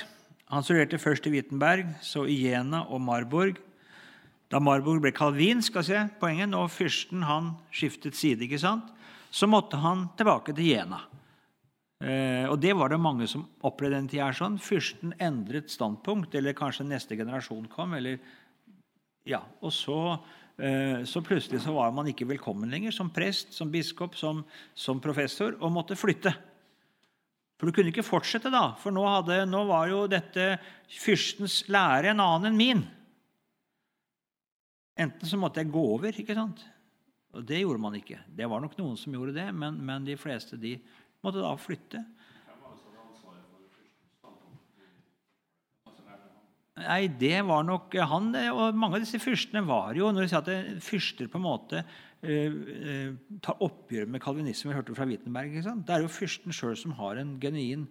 han 0.54 0.64
studerte 0.64 1.02
først 1.02 1.26
i 1.26 1.34
Wittenberg, 1.34 1.88
så 2.06 2.28
i 2.30 2.38
Jena 2.46 2.84
og 2.94 3.02
Marburg. 3.02 3.58
Da 4.54 4.62
Marburg 4.62 5.02
ble 5.02 5.12
kalvinsk, 5.16 5.80
se, 5.84 6.04
poenget, 6.22 6.54
og 6.54 6.70
fyrsten 6.70 7.26
han 7.26 7.56
skiftet 7.74 8.18
side, 8.18 8.46
ikke 8.46 8.62
sant? 8.62 8.92
så 9.36 9.50
måtte 9.52 9.76
han 9.84 10.06
tilbake 10.16 10.54
til 10.56 10.70
Jena. 10.70 11.02
Eh, 12.04 12.44
og 12.50 12.58
det 12.60 12.74
var 12.76 12.92
det 12.92 13.00
mange 13.00 13.28
som 13.30 13.46
opplevde 13.64 14.00
den 14.02 14.10
tida. 14.12 14.32
sånn. 14.34 14.58
Fyrsten 14.60 15.14
endret 15.20 15.72
standpunkt, 15.72 16.36
eller 16.36 16.54
kanskje 16.54 16.88
neste 16.88 17.16
generasjon 17.16 17.68
kom. 17.68 17.94
eller 17.94 18.20
ja, 19.26 19.42
Og 19.62 19.72
så, 19.72 20.20
eh, 20.60 21.04
så 21.04 21.22
plutselig 21.22 21.62
så 21.62 21.74
var 21.74 21.92
man 21.92 22.08
ikke 22.08 22.28
velkommen 22.28 22.70
lenger 22.70 22.92
som 22.92 23.10
prest, 23.10 23.54
som 23.54 23.72
biskop, 23.72 24.16
som, 24.16 24.44
som 24.74 25.00
professor, 25.00 25.56
og 25.62 25.72
måtte 25.72 25.96
flytte. 25.96 26.36
For 27.58 27.68
du 27.68 27.72
kunne 27.72 27.90
ikke 27.90 28.04
fortsette, 28.04 28.52
da, 28.52 28.76
for 28.76 28.92
nå, 28.92 29.02
hadde, 29.08 29.46
nå 29.48 29.64
var 29.66 29.88
jo 29.88 30.08
dette 30.08 30.60
fyrstens 30.92 31.70
lære 31.72 32.12
en 32.12 32.20
annen 32.20 32.52
enn 32.52 32.58
min. 32.58 32.84
Enten 35.00 35.28
så 35.28 35.40
måtte 35.40 35.64
jeg 35.64 35.72
gå 35.72 35.84
over, 35.96 36.12
ikke 36.12 36.36
sant? 36.36 36.62
Og 37.36 37.44
det 37.44 37.62
gjorde 37.62 37.82
man 37.84 37.96
ikke. 37.96 38.20
Det 38.28 38.48
var 38.48 38.62
nok 38.64 38.78
noen 38.78 38.96
som 39.00 39.16
gjorde 39.16 39.36
det, 39.36 39.48
men, 39.56 39.80
men 39.84 40.06
de 40.08 40.16
fleste 40.20 40.60
de 40.60 40.78
måtte 41.26 41.44
da 41.44 41.56
flytte. 41.60 42.04
Nei, 46.76 47.06
det 47.08 47.38
var 47.48 47.64
nok 47.64 47.94
han 48.12 48.34
og 48.52 48.76
Mange 48.76 48.98
av 48.98 49.06
disse 49.06 49.20
fyrstene 49.24 49.62
var 49.64 49.96
jo 49.96 50.10
Når 50.12 50.26
de 50.26 50.32
sier 50.32 50.42
at 50.42 50.82
fyrster 50.84 51.30
på 51.32 51.40
en 51.40 51.46
måte 51.46 51.86
uh, 51.86 53.14
tar 53.46 53.64
oppgjør 53.64 54.10
med 54.12 54.24
kalvinisme, 54.24 54.72
vi 54.72 54.76
hørte 54.76 54.96
fra 54.98 55.08
Wittenberg, 55.08 55.56
det 55.56 55.94
er 55.96 56.04
jo 56.04 56.12
fyrsten 56.12 56.56
sjøl 56.56 56.76
som 56.80 56.96
har 57.00 57.22
en 57.22 57.36
genuin 57.40 57.86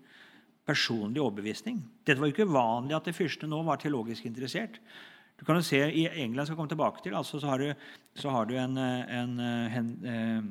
personlig 0.67 1.21
overbevisning. 1.23 1.83
Dette 2.05 2.19
var 2.21 2.31
jo 2.31 2.35
ikke 2.35 2.49
uvanlig 2.49 2.97
at 2.97 3.11
fyrstene 3.15 3.53
nå 3.53 3.61
var 3.67 3.81
teologisk 3.81 4.27
interessert. 4.27 4.81
Du 5.39 5.45
kan 5.47 5.59
jo 5.59 5.67
se 5.67 5.81
I 5.87 6.07
England 6.25 6.49
skal 6.49 6.59
komme 6.59 6.73
tilbake 6.73 7.03
til, 7.05 7.15
altså, 7.15 7.41
så, 7.41 7.53
har 7.53 7.63
du, 7.63 7.87
så 8.19 8.33
har 8.33 8.49
du 8.49 8.55
en, 8.59 8.79
en, 8.79 9.39
en, 9.41 9.91
en 10.09 10.51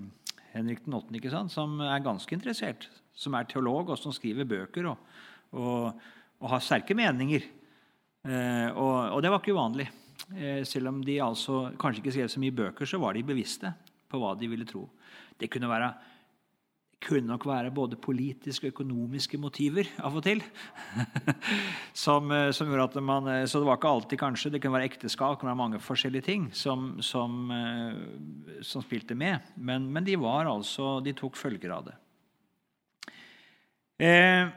Henrik 0.54 0.84
den 0.86 0.96
8., 0.98 1.16
ikke 1.18 1.34
sant, 1.34 1.54
som 1.54 1.80
er 1.82 2.06
ganske 2.06 2.36
interessert. 2.36 2.88
Som 3.14 3.36
er 3.38 3.48
teolog, 3.50 3.92
og 3.94 4.00
som 4.00 4.14
skriver 4.14 4.48
bøker 4.50 4.88
og, 4.90 5.12
og, 5.58 6.00
og 6.42 6.54
har 6.54 6.64
sterke 6.66 6.98
meninger. 6.98 7.46
Eh, 8.24 8.70
og, 8.72 8.96
og, 9.14 9.20
det 9.24 9.32
var 9.34 9.42
ikke 9.42 9.56
uvanlig. 9.56 9.90
Eh, 10.34 10.62
selv 10.68 10.94
om 10.94 11.02
de 11.06 11.20
altså 11.22 11.66
kanskje 11.82 12.04
ikke 12.04 12.16
skrev 12.16 12.32
så 12.32 12.42
mye 12.44 12.56
bøker, 12.56 12.90
så 12.90 13.02
var 13.02 13.18
de 13.18 13.26
bevisste 13.28 13.74
på 14.10 14.22
hva 14.22 14.34
de 14.38 14.50
ville 14.50 14.68
tro. 14.70 14.86
Det 15.40 15.50
kunne 15.52 15.70
være 15.72 15.92
kunne 17.04 17.30
nok 17.30 17.46
være 17.48 17.74
både 17.76 18.00
politiske 18.02 18.70
og 18.70 18.74
økonomiske 18.74 19.38
motiver 19.42 19.90
av 20.04 20.16
og 20.18 20.24
til. 20.26 20.42
som, 22.06 22.32
eh, 22.32 22.50
som, 22.56 22.70
gjorde 22.72 22.88
at 22.90 22.98
man, 23.04 23.28
eh, 23.32 23.46
Så 23.46 23.60
det 23.60 23.68
var 23.68 23.80
ikke 23.80 23.92
alltid 23.92 24.22
kanskje, 24.22 24.52
det 24.54 24.62
kunne 24.64 24.78
være 24.78 24.90
ekteskap, 24.92 25.36
det 25.36 25.42
kunne 25.42 25.54
være 25.54 25.62
mange 25.62 25.82
forskjellige 25.84 26.28
ting 26.30 26.50
som, 26.56 27.02
som, 27.02 27.52
eh, 27.52 28.62
som 28.64 28.86
spilte 28.86 29.16
med. 29.16 29.54
Men, 29.56 29.90
men, 29.92 30.04
de 30.04 30.16
var 30.20 30.50
altså, 30.50 31.00
de 31.04 31.14
tok 31.14 31.38
følger 31.38 31.76
av 31.76 31.90
det. 31.92 31.98
Eh, 34.04 34.48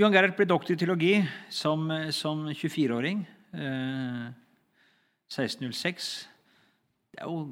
Johan 0.00 0.12
Gerhard 0.12 0.34
ble 0.34 0.48
doktor 0.50 0.74
i 0.74 0.80
teologi 0.80 1.18
som, 1.48 1.86
som 2.10 2.48
24-åring. 2.50 3.26
Eh, 3.54 4.32
1606. 5.30 6.28
Det 7.12 7.22
er 7.22 7.30
jo 7.30 7.46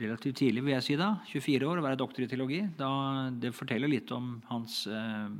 relativt 0.00 0.40
tidlig, 0.40 0.64
vil 0.64 0.74
jeg 0.76 0.86
si 0.86 0.98
da, 0.98 1.12
24 1.30 1.68
år, 1.68 1.80
å 1.80 1.84
være 1.84 1.98
doktor 2.00 2.24
i 2.24 2.28
teologi. 2.30 2.60
Da, 2.78 2.90
det 3.30 3.54
forteller 3.56 3.90
litt 3.90 4.10
om 4.16 4.38
hans, 4.50 4.82
eh, 4.90 5.30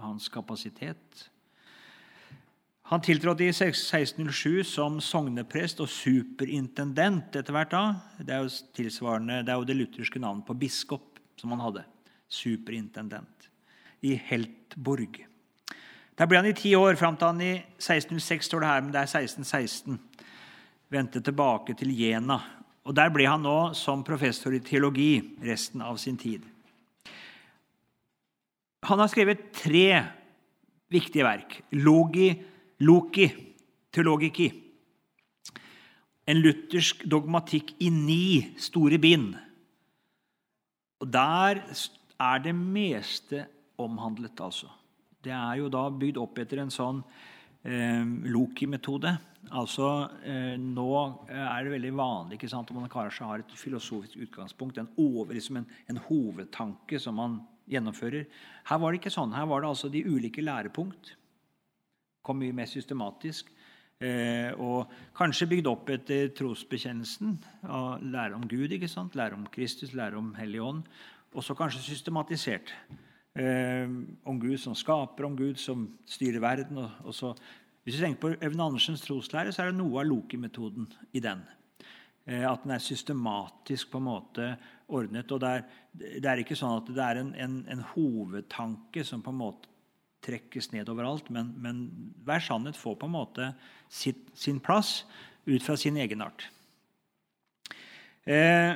hans 0.00 0.28
kapasitet. 0.32 1.28
Han 2.90 3.02
tiltrådte 3.06 3.46
i 3.46 3.52
1607 3.54 4.64
som 4.66 4.96
sogneprest 4.98 5.78
og 5.80 5.88
superintendent 5.88 7.36
etter 7.38 7.54
hvert. 7.54 7.70
da. 7.70 7.94
Det 8.18 8.34
er 8.34 8.42
jo 8.42 8.50
tilsvarende, 8.74 9.44
det 9.46 9.52
er 9.52 9.60
jo 9.60 9.68
det 9.68 9.76
lutherske 9.76 10.18
navnet 10.18 10.46
på 10.46 10.58
biskop 10.58 11.20
som 11.38 11.50
han 11.54 11.60
hadde. 11.60 11.84
Superintendent. 12.28 13.48
I 14.02 14.16
Heltborg. 14.16 15.20
Der 16.18 16.26
ble 16.26 16.36
han 16.36 16.50
i 16.50 16.52
ti 16.52 16.74
år, 16.74 16.98
fram 16.98 17.16
til 17.16 17.30
han 17.30 17.40
i 17.40 17.52
1606 17.78 18.50
står 18.50 18.60
det 18.60 18.68
her, 18.68 18.80
men 18.82 18.92
det 18.92 19.00
er 19.00 19.08
1616. 19.08 20.00
Vendte 20.90 21.22
tilbake 21.22 21.76
til 21.78 21.94
Jena. 21.94 22.40
Og 22.90 22.96
Der 22.98 23.12
ble 23.14 23.22
han 23.30 23.44
nå 23.46 23.70
som 23.78 24.02
professor 24.02 24.50
i 24.50 24.58
teologi 24.66 25.20
resten 25.46 25.78
av 25.86 25.94
sin 26.02 26.16
tid. 26.18 26.42
Han 28.90 28.98
har 28.98 29.10
skrevet 29.12 29.52
tre 29.54 29.86
viktige 30.90 31.22
verk. 31.22 31.60
Logi, 31.78 32.32
Loki, 32.82 33.28
Teologiki. 33.94 34.48
En 36.26 36.42
luthersk 36.42 37.04
dogmatikk 37.06 37.76
i 37.78 37.92
ni 37.94 38.24
store 38.58 38.98
bind. 38.98 39.36
Og 40.98 41.12
Der 41.14 41.62
er 42.18 42.42
det 42.42 42.54
meste 42.54 43.46
omhandlet, 43.78 44.34
altså. 44.40 44.66
Det 45.22 45.30
er 45.30 45.62
jo 45.62 45.68
da 45.70 45.86
bygd 45.90 46.18
opp 46.18 46.42
etter 46.42 46.58
en 46.64 46.74
sånn 46.74 47.04
Loki-metode. 47.62 49.12
Altså, 49.50 49.86
eh, 50.24 50.56
Nå 50.60 50.88
er 51.28 51.64
det 51.64 51.72
veldig 51.74 51.92
vanlig 51.96 52.38
ikke 52.38 52.48
sant, 52.48 52.70
om 52.70 52.80
man 52.80 52.92
kanskje 52.92 53.26
har 53.26 53.42
et 53.42 53.54
filosofisk 53.56 54.16
utgangspunkt, 54.16 54.78
en, 54.78 54.88
over, 54.96 55.34
liksom 55.34 55.60
en, 55.60 55.66
en 55.88 56.00
hovedtanke 56.08 57.00
som 57.00 57.16
man 57.20 57.40
gjennomfører. 57.70 58.28
Her 58.68 58.80
var 58.80 58.92
det 58.92 59.00
ikke 59.00 59.14
sånn. 59.14 59.34
Her 59.34 59.48
var 59.50 59.62
det 59.62 59.70
altså 59.70 59.90
de 59.92 60.04
ulike 60.06 60.44
lærepunkt. 60.44 61.14
Kom 62.22 62.40
mye 62.40 62.54
mer 62.56 62.68
systematisk. 62.70 63.50
Eh, 64.00 64.52
og 64.56 64.88
kanskje 65.16 65.48
bygd 65.50 65.68
opp 65.68 65.90
etter 65.92 66.30
trosbekjennelsen. 66.36 67.36
Lære 68.08 68.38
om 68.38 68.46
Gud, 68.48 68.72
ikke 68.72 68.88
sant? 68.88 69.16
lære 69.18 69.36
om 69.36 69.44
Kristus, 69.52 69.92
lære 69.92 70.16
om 70.16 70.32
Hellig 70.38 70.62
Ånd. 70.64 70.84
Og 71.34 71.44
så 71.44 71.54
kanskje 71.54 71.84
systematisert. 71.84 72.72
Eh, 73.38 73.86
om 74.26 74.40
Gud 74.42 74.58
som 74.58 74.74
skaper, 74.74 75.26
om 75.28 75.36
Gud 75.38 75.58
som 75.62 75.86
styrer 76.08 76.42
verden. 76.42 76.80
Og, 76.82 77.06
og 77.06 77.14
så, 77.14 77.32
hvis 77.84 77.96
du 77.96 78.02
tenker 78.02 78.20
på 78.24 78.34
Øyvind 78.34 78.64
Andersens 78.64 79.04
troslære, 79.06 79.52
så 79.54 79.62
er 79.62 79.70
det 79.70 79.78
noe 79.78 80.02
av 80.02 80.08
Loki-metoden 80.10 80.88
i 81.14 81.22
den. 81.22 81.44
Eh, 82.26 82.44
at 82.44 82.64
den 82.64 82.74
er 82.74 82.82
systematisk 82.82 83.92
på 83.92 84.00
en 84.00 84.08
måte 84.08 84.52
ordnet. 84.90 85.30
og 85.32 85.40
Det 85.40 85.48
er, 85.50 85.66
det 85.94 86.30
er 86.30 86.42
ikke 86.42 86.58
sånn 86.58 86.80
at 86.80 86.90
det 86.90 87.06
er 87.06 87.22
en, 87.22 87.34
en, 87.38 87.58
en, 87.70 87.86
hovedtanke 87.94 89.04
som 89.06 89.22
på 89.22 89.32
en 89.32 89.40
måte 89.40 89.70
trekkes 90.20 90.72
ned 90.74 90.90
overalt, 90.92 91.30
men, 91.32 91.54
men 91.56 91.84
hver 92.26 92.42
sannhet 92.44 92.76
får 92.76 92.98
på 93.00 93.08
en 93.08 93.14
måte 93.14 93.46
sitt, 93.88 94.26
sin 94.36 94.58
plass 94.60 95.06
ut 95.48 95.64
fra 95.64 95.78
sin 95.80 95.96
egenart. 95.96 96.44
Eh, 98.28 98.74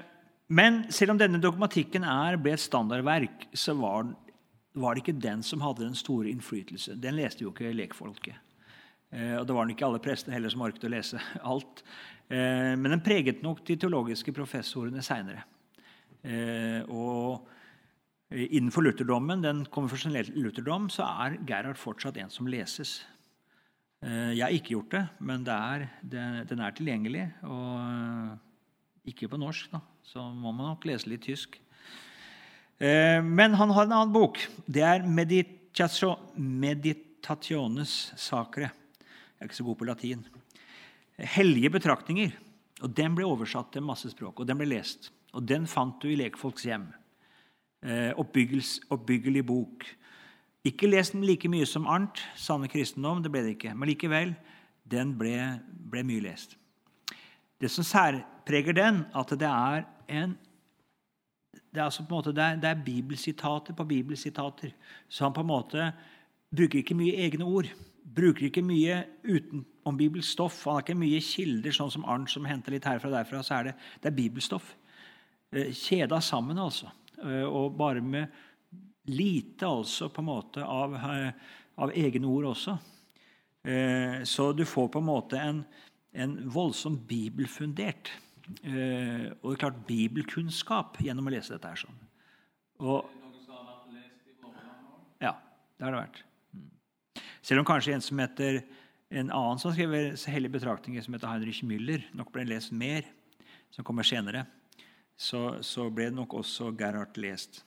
men 0.49 0.84
selv 0.92 1.14
om 1.14 1.20
denne 1.20 1.40
dogmatikken 1.42 2.06
er, 2.08 2.38
ble 2.40 2.54
et 2.56 2.62
standardverk, 2.62 3.44
så 3.52 3.75
var, 3.76 4.08
var, 4.75 4.95
det 4.95 5.04
ikke 5.04 5.21
den 5.23 5.43
som 5.47 5.62
hadde 5.62 5.87
den 5.87 5.97
store 5.99 6.31
innflytelse. 6.33 6.97
Den 7.00 7.16
leste 7.19 7.45
jo 7.45 7.52
ikke 7.52 7.73
lekfolket. 7.75 8.40
Eh, 9.14 9.37
og 9.38 9.47
det 9.47 9.54
var 9.54 9.71
ikke 9.71 9.87
alle 9.87 10.02
prestene 10.02 10.35
heller 10.35 10.52
som 10.52 10.64
orket 10.66 10.87
å 10.88 10.93
lese 10.93 11.21
alt. 11.52 11.85
Eh, 12.28 12.75
men 12.78 12.90
den 12.97 13.04
preget 13.04 13.43
nok 13.45 13.62
de 13.66 13.78
teologiske 13.81 14.35
professorene 14.35 15.04
seinere. 15.04 15.45
Eh, 16.25 16.83
og 16.90 17.50
innenfor 18.35 18.83
lutherdommen, 18.83 19.45
den 19.45 19.62
konfesjonelle 19.71 20.35
lutherdom, 20.35 20.88
så 20.90 21.07
er 21.26 21.37
Gerhard 21.47 21.78
fortsatt 21.78 22.19
en 22.19 22.33
som 22.33 22.49
leses. 22.50 23.02
Jeg 24.04 24.43
har 24.43 24.52
ikke 24.52 24.75
gjort 24.75 24.90
det, 24.93 25.02
men 25.25 25.45
det 25.47 25.54
er, 25.54 25.85
den 26.50 26.61
er 26.61 26.75
tilgjengelig. 26.76 27.22
Og 27.46 29.07
ikke 29.09 29.31
på 29.33 29.38
norsk, 29.40 29.70
da. 29.72 29.81
Så 30.05 30.25
må 30.35 30.51
man 30.53 30.72
nok 30.72 30.85
lese 30.88 31.09
litt 31.09 31.22
tysk. 31.25 31.57
Eh, 32.78 33.22
men 33.22 33.54
han 33.54 33.70
har 33.70 33.87
en 33.87 33.92
annen 33.92 34.12
bok. 34.14 34.38
Det 34.66 34.82
er 34.82 35.06
Meditationes 36.37 38.12
Sacre. 38.20 38.70
Jeg 38.70 39.40
er 39.40 39.46
ikke 39.50 39.60
så 39.60 39.68
god 39.68 39.78
på 39.80 39.88
latin. 39.88 40.24
Hellige 41.18 41.70
betraktninger. 41.70 42.30
Og 42.82 42.90
Den 42.90 43.14
ble 43.14 43.24
oversatt 43.24 43.72
til 43.72 43.82
masse 43.87 44.10
språk, 44.10 44.40
og 44.40 44.46
den 44.46 44.58
ble 44.58 44.66
lest. 44.74 45.12
Og 45.32 45.46
den 45.46 45.66
fant 45.70 46.00
du 46.02 46.08
i 46.10 46.16
lekfolks 46.18 46.64
hjem. 46.66 46.88
Eh, 47.84 48.12
oppbyggelig 48.16 49.44
bok. 49.46 49.84
Ikke 50.64 50.88
lest 50.88 51.12
den 51.12 51.24
like 51.28 51.48
mye 51.48 51.66
som 51.68 51.87
Arnt, 51.87 52.22
sanne 52.40 52.68
kristendom, 52.72 53.22
det 53.22 53.30
ble 53.32 53.42
det 53.44 53.56
ikke. 53.58 53.74
Men 53.76 53.88
likevel, 53.90 54.34
den 54.88 55.12
ble, 55.18 55.60
ble 55.92 56.02
mye 56.08 56.24
lest. 56.24 56.56
Det 57.60 57.70
som 57.70 57.84
særpreger 57.84 58.76
den, 58.76 59.04
at 59.14 59.34
det 59.38 59.48
er 59.48 59.84
en 60.08 60.34
det 61.74 61.80
er, 61.80 61.88
altså 61.88 62.04
på 62.06 62.14
en 62.14 62.20
måte, 62.20 62.32
det 62.34 62.42
er, 62.44 62.58
det 62.62 62.68
er 62.70 62.82
bibelsitater 62.87 63.74
på 63.74 63.84
bibelsitater. 63.90 64.70
Så 65.08 65.24
han 65.24 65.34
på 65.34 65.42
en 65.42 65.50
måte 65.50 65.88
bruker 66.54 66.78
ikke 66.78 66.94
mye 66.94 67.16
egne 67.24 67.48
ord. 67.50 67.66
Bruker 68.14 68.46
ikke 68.46 68.62
mye 68.62 69.00
utenom 69.26 69.98
bibelstoff. 69.98 70.60
Han 70.68 70.78
har 70.78 70.84
ikke 70.84 71.00
mye 71.00 71.22
kilder, 71.24 71.74
sånn 71.74 71.90
som 71.90 72.06
Arnt, 72.06 72.30
som 72.30 72.46
henter 72.46 72.76
litt 72.76 72.87
herfra 72.87 73.10
og 73.10 73.16
derfra. 73.16 73.42
så 73.42 73.56
er 73.58 73.70
det, 73.70 73.74
det 74.04 74.10
er 74.12 74.18
bibelstoff. 74.20 74.68
Eh, 75.50 75.72
kjeda 75.74 76.20
sammen, 76.22 76.62
altså. 76.62 76.92
Eh, 77.18 77.42
og 77.42 77.74
bare 77.78 78.00
med 78.00 78.38
lite 79.10 79.66
altså 79.66 80.08
på 80.14 80.22
en 80.22 80.30
måte 80.30 80.62
av, 80.62 80.94
eh, 80.94 81.32
av 81.76 81.90
egne 81.90 82.30
ord 82.30 82.52
også. 82.54 82.78
Så 84.28 84.50
du 84.52 84.66
får 84.68 84.90
på 84.92 85.00
en 85.00 85.06
måte 85.06 85.38
en, 85.40 85.62
en 86.12 86.32
voldsomt 86.52 87.06
bibelfundert 87.08 88.10
og 88.44 89.46
det 89.48 89.52
er 89.54 89.61
klart 89.62 89.85
bibelkunnskap 89.88 90.98
gjennom 91.00 91.30
å 91.30 91.33
lese 91.33 91.54
dette. 91.54 91.70
her 91.70 91.80
sånn. 91.80 92.00
Og, 92.85 93.09
ja, 95.22 95.33
det 95.78 95.87
har 95.87 95.94
det 95.94 96.02
vært. 96.02 96.24
Mm. 96.52 96.66
Selv 97.40 97.62
om 97.62 97.68
kanskje 97.68 97.94
en 97.96 98.04
som 98.04 98.20
heter 98.20 98.61
en 99.14 99.30
annen 99.30 99.62
som 99.62 99.72
skriver 99.72 100.12
hellige 100.33 100.57
betraktninger, 100.59 101.04
som 101.04 101.16
heter 101.16 101.30
Heinrich 101.30 101.62
Müller, 101.64 102.04
nok 102.12 102.33
ble 102.35 102.44
lest 102.50 102.74
mer, 102.74 103.07
som 103.72 103.87
kommer 103.87 104.07
senere 104.07 104.44
så, 105.16 105.62
så 105.62 105.88
ble 105.94 106.11
nok 106.14 106.35
også 106.40 106.72
Gerhard 106.78 107.18
lest. 107.20 107.62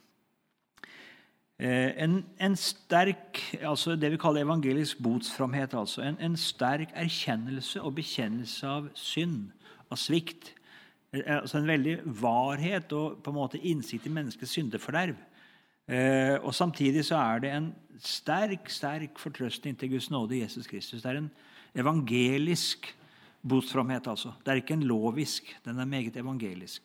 Eh, 1.57 1.95
en, 2.03 2.19
en, 2.43 2.55
sterk, 2.59 3.39
altså 3.65 3.95
det 3.97 4.11
vi 4.13 4.19
kaller 4.21 4.45
evangelisk 4.45 4.99
botsframhet, 5.03 5.73
altså 5.73 6.03
en, 6.05 6.19
en, 6.21 6.37
sterk 6.37 6.91
erkjennelse 6.93 7.81
og 7.81 7.95
bekjennelse 7.97 8.67
av 8.67 8.91
synd, 8.93 9.49
av 9.89 9.97
svikt. 9.97 10.53
Eh, 11.25 11.41
altså 11.41 11.57
En 11.57 11.67
veldig 11.67 11.97
varhet 12.21 12.93
og 12.93 13.19
på 13.23 13.33
en 13.33 13.39
måte 13.39 13.61
innsikt 13.61 14.07
i 14.07 14.13
menneskets 14.13 14.55
syndeforderv. 14.57 15.15
Eh, 15.87 16.35
og 16.41 16.53
Samtidig 16.55 17.05
så 17.07 17.15
er 17.15 17.39
det 17.43 17.51
en 17.55 17.71
sterk 18.03 18.69
sterk 18.69 19.19
fortrøstning 19.19 19.77
til 19.79 19.95
Guds 19.95 20.09
nåde 20.11 20.37
i 20.37 20.41
Jesus 20.41 20.67
Kristus. 20.67 21.01
Det 21.01 21.11
er 21.11 21.21
en 21.21 21.31
evangelisk 21.75 22.93
botsframhet. 23.47 24.07
altså. 24.07 24.33
Det 24.43 24.51
er 24.51 24.61
ikke 24.61 24.73
en 24.73 24.83
lovisk, 24.83 25.57
den 25.65 25.79
er 25.79 25.85
meget 25.85 26.17
evangelisk. 26.17 26.81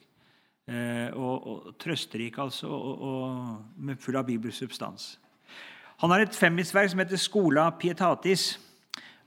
Eh, 0.69 1.11
og, 1.19 1.47
og 1.47 1.75
trøsterik, 1.79 2.39
altså, 2.39 2.69
og, 2.69 3.03
og, 3.03 3.65
med 3.77 3.99
full 3.99 4.17
av 4.17 4.25
bibelsubstans. 4.25 5.19
Han 5.99 6.11
har 6.11 6.23
et 6.23 6.35
femmisverk 6.35 6.91
som 6.91 7.03
heter 7.03 7.19
Skola 7.19 7.71
pietatis. 7.71 8.61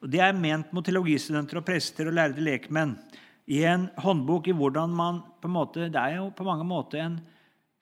og 0.02 0.12
Det 0.12 0.20
er 0.20 0.34
ment 0.34 0.72
mot 0.74 0.86
teologistudenter 0.86 1.60
og 1.60 1.65
prester 1.65 2.08
og 2.08 2.13
lærde 2.13 2.41
lekmenn. 2.41 2.96
I 3.45 3.62
en 3.69 3.89
håndbok 4.01 4.47
i 4.49 4.55
hvordan 4.58 4.93
man 4.95 5.21
på 5.41 5.47
en 5.47 5.53
måte, 5.53 5.89
Det 5.89 6.01
er 6.01 6.17
jo 6.17 6.29
på 6.29 6.43
mange 6.43 6.65
måter 6.65 7.05
en 7.05 7.19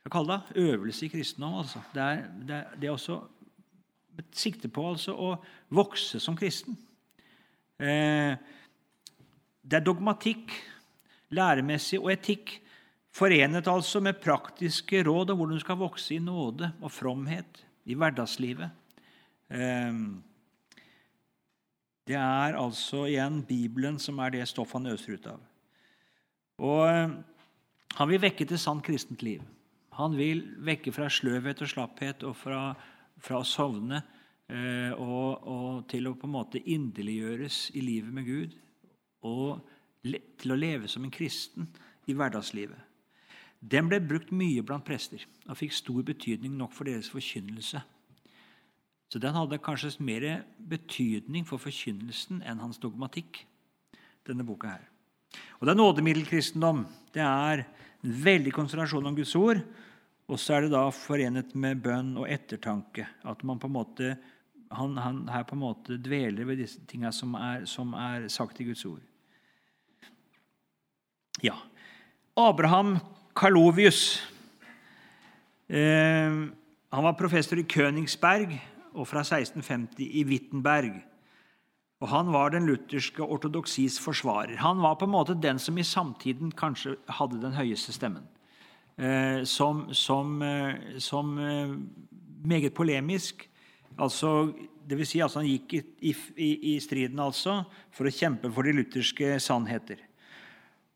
det, 0.03 0.41
øvelse 0.55 1.05
i 1.05 1.09
kristendom. 1.09 1.59
Altså. 1.59 1.79
Det 1.93 2.01
er, 2.01 2.23
det 2.47 2.65
det 2.81 2.87
er 2.87 2.91
også 2.91 3.21
et 4.19 4.25
sikte 4.35 4.67
på 4.67 4.89
altså, 4.89 5.13
å 5.15 5.37
vokse 5.73 6.19
som 6.19 6.35
kristen. 6.35 6.77
Eh, 7.79 8.35
det 9.63 9.79
er 9.79 9.85
dogmatikk, 9.85 10.51
læremessig 11.33 11.99
og 11.99 12.11
etikk 12.11 12.59
Forenet 13.13 13.67
altså 13.69 13.99
med 14.01 14.17
praktiske 14.17 15.03
råd 15.05 15.29
om 15.29 15.37
hvordan 15.37 15.59
du 15.59 15.61
skal 15.61 15.77
vokse 15.77 16.15
i 16.15 16.21
nåde 16.21 16.71
og 16.81 16.89
fromhet 16.91 17.59
i 17.85 17.93
hverdagslivet. 17.93 18.71
Eh, 19.53 19.99
det 22.09 22.17
er 22.17 22.57
altså 22.57 23.05
igjen 23.05 23.43
Bibelen 23.45 23.99
som 24.01 24.17
er 24.19 24.33
det 24.33 24.47
stoffet 24.49 24.81
han 24.81 24.95
øser 24.95 25.13
ut 25.13 25.27
av. 25.29 25.52
Og 26.61 26.83
eh, 26.89 27.13
Han 27.93 28.09
vil 28.09 28.21
vekke 28.21 28.45
til 28.49 28.57
sant 28.57 28.83
kristent 28.85 29.21
liv. 29.21 29.41
Han 29.93 30.15
vil 30.17 30.41
vekke 30.65 30.91
fra 30.93 31.05
sløvhet 31.09 31.61
og 31.61 31.69
slapphet 31.69 32.23
og 32.25 32.33
fra, 32.35 32.61
fra 33.21 33.41
å 33.41 33.45
sovne 33.45 33.99
eh, 34.49 34.89
og, 34.97 35.43
og, 35.45 35.83
til 35.91 36.09
å 36.09 36.15
på 36.17 36.25
en 36.25 36.33
måte 36.33 36.63
inderliggjøres 36.63 37.67
i 37.77 37.83
livet 37.85 38.13
med 38.13 38.25
Gud. 38.25 38.55
Og 39.29 39.61
til 40.03 40.51
å 40.51 40.57
leve 40.57 40.89
som 40.89 41.05
en 41.05 41.13
kristen 41.13 41.69
i 42.09 42.15
hverdagslivet. 42.17 42.79
Den 43.63 43.87
ble 43.87 44.01
brukt 44.03 44.33
mye 44.35 44.63
blant 44.65 44.83
prester 44.83 45.21
og 45.45 45.55
fikk 45.55 45.77
stor 45.77 46.01
betydning 46.03 46.57
nok 46.59 46.73
for 46.75 46.89
deres 46.89 47.07
forkynnelse. 47.13 47.79
Så 49.13 49.21
den 49.21 49.37
hadde 49.37 49.61
kanskje 49.61 49.93
mer 50.03 50.25
betydning 50.57 51.45
for 51.47 51.61
forkynnelsen 51.61 52.41
enn 52.41 52.59
hans 52.59 52.81
dogmatikk, 52.81 53.43
denne 54.27 54.43
boka 54.43 54.73
her. 54.73 54.89
Og 55.59 55.65
det 55.65 55.73
er 55.73 55.79
nådemiddelkristendom. 55.79 56.83
Det 57.13 57.23
er 57.23 57.63
en 57.63 58.17
veldig 58.25 58.53
konsentrasjon 58.55 59.07
om 59.07 59.15
Guds 59.17 59.35
ord. 59.39 59.61
Og 60.31 60.39
så 60.39 60.55
er 60.55 60.65
det 60.65 60.73
da 60.73 60.85
forenet 60.95 61.53
med 61.59 61.81
bønn 61.83 62.13
og 62.19 62.29
ettertanke. 62.31 63.05
At 63.27 63.43
man 63.47 63.59
på 63.59 63.69
en 63.69 63.75
måte, 63.75 64.13
han, 64.73 64.97
han 64.97 65.23
her 65.31 65.45
på 65.47 65.57
en 65.57 65.63
måte 65.63 65.99
dveler 66.01 66.47
ved 66.47 66.63
disse 66.63 66.83
tingene 66.89 67.13
som 67.15 67.35
som 67.69 67.93
er 67.99 68.27
sagt 68.31 68.61
i 68.61 68.67
Guds 68.67 68.85
ord. 68.85 69.01
Ja. 71.43 71.55
Abraham 72.39 72.97
Kalovius. 73.35 74.21
Eh, 75.67 76.31
han 76.93 77.03
var 77.03 77.17
professor 77.17 77.59
i 77.59 77.65
Königsberg 77.65 78.53
og 78.93 79.07
fra 79.09 79.23
1650 79.25 80.05
i 80.05 80.23
Wittenberg. 80.29 81.01
Og 82.03 82.09
Han 82.11 82.33
var 82.33 82.51
den 82.51 82.65
lutherske 82.67 83.23
ortodoksis 83.23 83.95
forsvarer. 84.03 84.57
Han 84.59 84.81
var 84.83 84.97
på 84.99 85.07
en 85.07 85.13
måte 85.13 85.39
den 85.39 85.59
som 85.59 85.77
i 85.79 85.85
samtiden 85.87 86.51
kanskje 86.51 86.97
hadde 87.07 87.39
den 87.39 87.55
høyeste 87.55 87.95
stemmen. 87.95 88.25
Eh, 88.97 89.45
som, 89.47 89.87
som, 89.95 90.41
eh, 90.43 90.99
som 90.99 91.37
eh, 91.39 91.71
meget 92.43 92.73
polemisk. 92.75 93.47
Altså, 93.97 94.51
det 94.83 94.97
vil 94.99 95.07
si, 95.07 95.21
altså 95.23 95.39
han 95.39 95.47
gikk 95.47 95.73
i, 95.73 95.83
i, 96.35 96.49
i, 96.73 96.79
striden 96.83 97.21
altså 97.23 97.61
for 97.93 98.09
å 98.09 98.13
kjempe 98.13 98.51
for 98.51 98.67
de 98.67 98.73
lutherske 98.75 99.37
sannheter. 99.39 100.01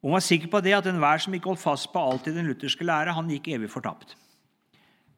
Og 0.04 0.12
han 0.12 0.18
var 0.18 0.26
sikker 0.28 0.52
på 0.52 0.62
det 0.66 0.76
at 0.76 0.90
enhver 0.92 1.24
som 1.24 1.34
ikke 1.34 1.54
holdt 1.54 1.64
fast 1.64 1.90
på 1.94 2.04
alt 2.04 2.28
i 2.28 2.36
den 2.36 2.50
lutherske 2.52 2.86
lære, 2.86 3.16
han 3.16 3.32
gikk 3.32 3.48
evig 3.56 3.72
fortapt. 3.72 4.18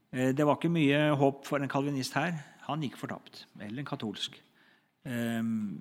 Det 0.10 0.46
var 0.46 0.58
ikke 0.58 0.72
mye 0.74 1.02
håp 1.20 1.44
for 1.46 1.62
en 1.62 1.70
kalvinist 1.70 2.16
her. 2.18 2.38
Han 2.70 2.82
gikk 2.86 2.96
fortapt. 2.98 3.44
Eller 3.60 3.84
en 3.84 3.90
katolsk. 3.90 4.40
Um, 5.10 5.80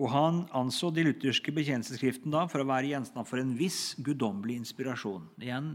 og 0.00 0.08
Han 0.12 0.42
anså 0.56 0.90
de 0.92 1.04
lutherske 1.06 1.52
bekjennelsesskriftene 1.54 2.32
da 2.32 2.46
for 2.50 2.62
å 2.62 2.68
være 2.68 2.90
gjenstand 2.92 3.28
for 3.28 3.40
en 3.40 3.54
viss 3.56 3.94
guddommelig 4.00 4.58
inspirasjon. 4.62 5.28
Igjen 5.40 5.74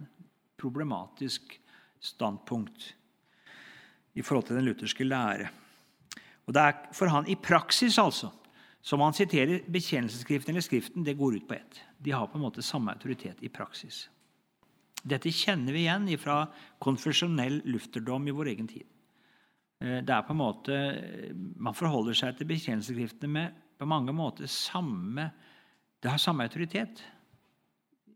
problematisk 0.57 1.53
standpunkt 2.01 2.91
i 4.17 4.25
forhold 4.25 4.47
til 4.49 4.57
den 4.57 4.69
lutherske 4.69 5.05
lære. 5.05 5.51
Og 6.47 6.53
Det 6.53 6.63
er 6.63 6.75
for 6.95 7.11
han 7.11 7.27
i 7.29 7.35
praksis, 7.35 7.97
altså, 7.99 8.31
som 8.81 9.03
han 9.03 9.13
siterer 9.13 9.65
bekjennelsesskriften 9.67 10.53
eller 10.53 10.63
Skriften, 10.65 11.03
det 11.03 11.17
går 11.17 11.35
ut 11.35 11.47
på 11.47 11.57
ett. 11.57 11.81
De 11.99 12.11
har 12.11 12.27
på 12.27 12.37
en 12.39 12.45
måte 12.45 12.63
samme 12.63 12.93
autoritet 12.93 13.43
i 13.43 13.49
praksis. 13.49 14.07
Dette 15.03 15.29
kjenner 15.29 15.73
vi 15.73 15.85
igjen 15.85 16.07
fra 16.17 16.47
konfesjonell 16.79 17.61
lufterdom 17.65 18.27
i 18.27 18.31
vår 18.35 18.53
egen 18.55 18.67
tid. 18.67 18.85
Eh, 19.79 19.99
det 20.01 20.13
er 20.13 20.25
på 20.25 20.33
en 20.33 20.41
måte, 20.41 20.77
Man 21.55 21.75
forholder 21.77 22.17
seg 22.17 22.37
til 22.37 22.49
bekjennelsesskriftene 22.49 23.31
med 23.31 23.63
på 23.77 23.85
mange 23.85 24.13
måter 24.13 24.49
samme 24.49 25.29
Det 26.01 26.09
har 26.09 26.17
samme 26.17 26.43
autoritet 26.43 27.03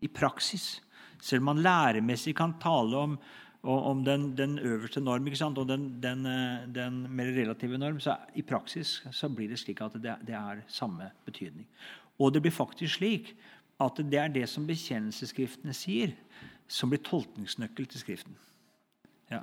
i 0.02 0.08
praksis. 0.08 0.82
Selv 1.22 1.42
om 1.42 1.52
man 1.52 1.62
læremessig 1.62 2.36
kan 2.36 2.54
tale 2.62 2.98
om, 2.98 3.18
om 3.64 4.04
den, 4.06 4.36
den, 4.38 4.60
øverste 4.60 5.02
norm 5.02 5.28
og 5.58 5.68
den, 5.68 6.02
den, 6.02 6.26
eh, 6.26 6.68
den, 6.68 7.08
mer 7.10 7.26
relative 7.26 7.78
norm, 7.78 8.00
så 8.00 8.18
i 8.36 8.42
praksis 8.42 9.04
så 9.12 9.30
blir 9.30 9.50
det 9.50 9.60
slik 9.60 9.82
at 9.82 9.94
det, 9.94 10.16
det 10.28 10.36
er 10.36 10.64
samme 10.68 11.12
betydning. 11.26 11.68
Og 12.20 12.34
det 12.34 12.42
blir 12.42 12.52
faktisk 12.52 12.96
slik 12.96 13.36
at 13.80 13.98
det 13.98 14.20
er 14.20 14.28
det 14.28 14.50
som 14.50 14.68
bekjennelsesskriftene 14.68 15.74
sier, 15.74 16.14
som 16.68 16.90
blir 16.90 17.02
tolkningsnøkkel 17.02 17.86
til 17.86 18.00
Skriften. 18.00 18.38
Ja. 19.32 19.42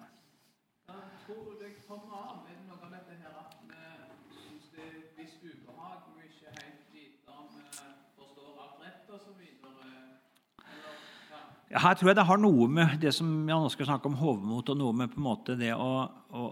Her 11.69 11.97
tror 12.01 12.09
jeg 12.09 12.17
det 12.17 12.25
har 12.25 12.39
noe 12.41 12.67
med 12.73 12.95
det 13.03 13.11
som 13.13 13.29
jeg 13.45 13.61
nå 13.61 13.69
skal 13.69 13.91
snakke 13.91 14.09
om 14.09 14.17
hovmot, 14.17 14.71
og 14.73 14.77
noe 14.81 14.95
med 14.97 15.11
på 15.13 15.19
en 15.21 15.27
måte 15.27 15.57
det 15.59 15.75
å, 15.77 16.07
å 16.09 16.45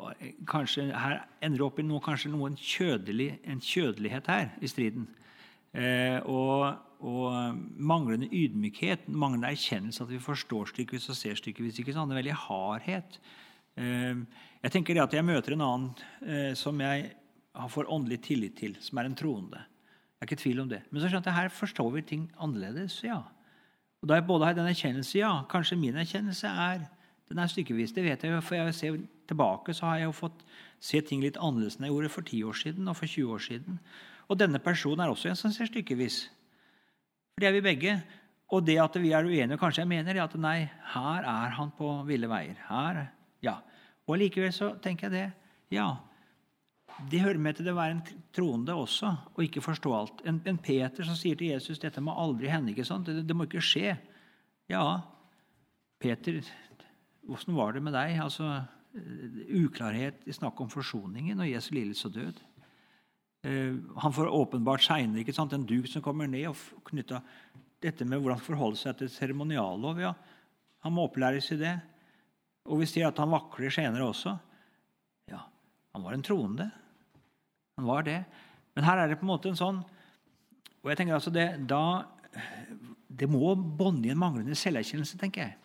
kanskje 0.49 0.91
Her 0.93 1.23
ender 1.41 1.63
det 1.63 1.65
opp 1.65 1.79
i 1.81 1.87
noe, 1.87 2.03
kanskje 2.05 2.33
noen 2.35 2.59
kjødelig, 2.61 3.31
en 3.49 3.63
kjødelighet 3.65 4.29
her 4.29 4.51
i 4.61 4.69
striden. 4.69 5.07
Eh, 5.73 6.19
og, 6.29 6.67
og, 7.01 7.57
manglende 7.81 8.29
ydmykhet, 8.29 9.09
manglende 9.09 9.55
erkjennelse 9.55 10.05
at 10.05 10.13
vi 10.13 10.21
forstår 10.21 10.69
stykkevis 10.75 11.09
og 11.13 11.19
ser 11.19 11.41
stykkevis. 11.41 11.81
ikke 11.81 11.95
sant? 11.97 12.13
En 12.13 12.21
veldig 12.21 12.37
hardhet. 12.47 13.17
Eh, 13.81 14.21
jeg 14.67 14.75
tenker 14.75 14.99
det 14.99 15.05
at 15.07 15.17
jeg 15.17 15.25
møter 15.25 15.57
en 15.57 15.65
annen 15.65 15.89
eh, 16.29 16.53
som 16.61 16.77
jeg 16.85 17.09
får 17.73 17.89
åndelig 17.89 18.21
tillit 18.29 18.59
til, 18.61 18.77
som 18.85 19.01
er 19.01 19.09
en 19.09 19.17
troende. 19.17 19.65
Jeg 19.65 20.27
er 20.27 20.29
ikke 20.29 20.37
i 20.37 20.45
tvil 20.45 20.63
om 20.67 20.69
det. 20.69 20.83
Men 20.91 21.01
så 21.01 21.09
skjønner 21.09 21.33
jeg, 21.33 21.39
her 21.41 21.57
forstår 21.57 21.91
vi 21.97 22.05
ting 22.05 22.29
annerledes. 22.37 23.01
ja. 23.05 23.23
Og 24.07 24.09
Da 24.09 24.21
jeg 24.21 24.27
både 24.27 24.47
har 24.47 24.55
den 24.55 24.69
erkjennelse, 24.71 25.19
ja, 25.19 25.33
kanskje 25.51 25.77
min 25.77 25.97
erkjennelse 25.99 26.47
er 26.47 26.85
den 27.27 27.38
er 27.42 27.49
stykkevis. 27.51 27.90
Det 27.90 28.05
vet 28.05 28.23
jeg 28.23 28.31
jo, 28.31 28.40
for 28.40 28.55
jeg 28.55 28.75
ser 28.75 28.99
tilbake 29.27 29.75
så 29.75 29.88
har 29.88 29.97
jeg 29.99 30.07
jo 30.07 30.12
fått 30.14 30.45
se 30.79 31.01
ting 31.03 31.25
litt 31.25 31.40
annerledes 31.42 31.81
enn 31.81 31.88
jeg 31.88 31.90
gjorde 31.90 32.11
for 32.14 32.23
10 32.23 32.45
år 32.47 32.61
siden 32.61 32.87
og 32.87 32.95
for 32.95 33.11
20 33.11 33.33
år 33.35 33.42
siden. 33.42 33.81
Og 34.31 34.38
denne 34.38 34.61
personen 34.62 35.03
er 35.03 35.11
også 35.11 35.33
en 35.33 35.40
som 35.40 35.51
ser 35.51 35.66
stykkevis. 35.66 36.21
For 37.35 37.42
det 37.42 37.49
er 37.51 37.57
vi 37.57 37.64
begge. 37.66 37.97
Og 38.55 38.62
det 38.62 38.79
at 38.79 38.95
vi 39.03 39.11
er 39.11 39.27
uenige, 39.27 39.59
kanskje 39.59 39.83
jeg 39.83 39.90
mener, 39.90 40.14
er 40.14 40.23
at 40.23 40.38
nei, 40.38 40.69
her 40.92 41.27
er 41.27 41.59
han 41.59 41.75
på 41.75 41.90
ville 42.07 42.31
veier. 42.31 42.55
Her, 42.69 43.09
ja. 43.42 43.57
Og 44.07 44.21
likevel 44.23 44.55
så 44.55 44.77
tenker 44.79 45.11
jeg 45.11 45.16
det. 45.16 45.27
Ja, 45.75 45.97
det 47.11 47.21
hører 47.21 47.41
med 47.43 47.59
til 47.59 47.67
det 47.67 47.75
å 47.75 47.79
være 47.79 47.97
en 47.99 48.23
troende 48.35 48.75
også, 48.77 49.11
og 49.35 49.43
ikke 49.45 49.65
forstå 49.65 49.93
alt. 49.93 50.23
En, 50.29 50.39
en 50.49 50.61
Peter 50.61 51.05
som 51.05 51.17
sier 51.19 51.37
til 51.37 51.53
Jesus 51.53 51.81
dette 51.83 52.01
må 52.01 52.15
aldri 52.17 52.49
hende. 52.49 52.73
ikke 52.73 52.87
sant? 52.89 53.09
Det, 53.09 53.27
det 53.29 53.37
må 53.37 53.45
ikke 53.45 53.65
skje. 53.65 53.93
Ja, 54.73 54.85
Peter, 56.01 56.41
åssen 57.29 57.57
var 57.57 57.77
det 57.77 57.85
med 57.85 57.97
deg? 57.97 58.17
Altså, 58.25 58.63
Uklarhet 58.97 60.23
i 60.25 60.33
snakk 60.33 60.61
om 60.63 60.71
forsoningen 60.73 61.43
og 61.45 61.51
Jesu 61.51 61.75
lidelse 61.77 62.09
og 62.09 62.15
død. 62.17 62.39
Uh, 63.47 63.77
han 64.01 64.15
får 64.17 64.33
åpenbart 64.33 64.83
seinere 64.83 65.37
en 65.45 65.69
duk 65.69 65.87
som 65.91 66.03
kommer 66.03 66.27
ned 66.27 66.49
og 66.49 66.57
knytta 66.89 67.21
dette 67.85 68.07
med 68.09 68.23
hvordan 68.23 68.41
forholde 68.41 68.81
seg 68.81 68.97
til 68.97 69.13
seremoniallov. 69.13 70.01
Ja, 70.01 70.15
han 70.83 70.97
må 70.97 71.05
opplæres 71.05 71.53
i 71.53 71.61
det. 71.61 71.77
Og 72.67 72.81
vi 72.81 72.89
ser 72.89 73.07
at 73.11 73.21
han 73.21 73.31
vakler 73.31 73.71
senere 73.71 74.09
også. 74.09 74.33
Ja, 75.31 75.45
han 75.93 76.03
var 76.03 76.17
en 76.17 76.25
troende. 76.25 76.71
Han 77.77 77.89
var 77.89 78.07
det. 78.07 78.21
Men 78.77 78.85
her 78.85 79.01
er 79.01 79.09
det 79.09 79.19
på 79.21 79.27
en 79.27 79.33
måte 79.33 79.51
en 79.51 79.59
sånn 79.59 79.83
Og 80.83 80.91
jeg 80.91 81.01
tenker 81.01 81.17
altså 81.17 81.33
det, 81.35 81.47
da, 81.67 82.07
det 83.09 83.29
må 83.31 83.55
bånde 83.57 84.07
i 84.07 84.12
en 84.12 84.21
manglende 84.21 84.55
selverkjennelse, 84.59 85.19
tenker 85.19 85.43
jeg. 85.43 85.57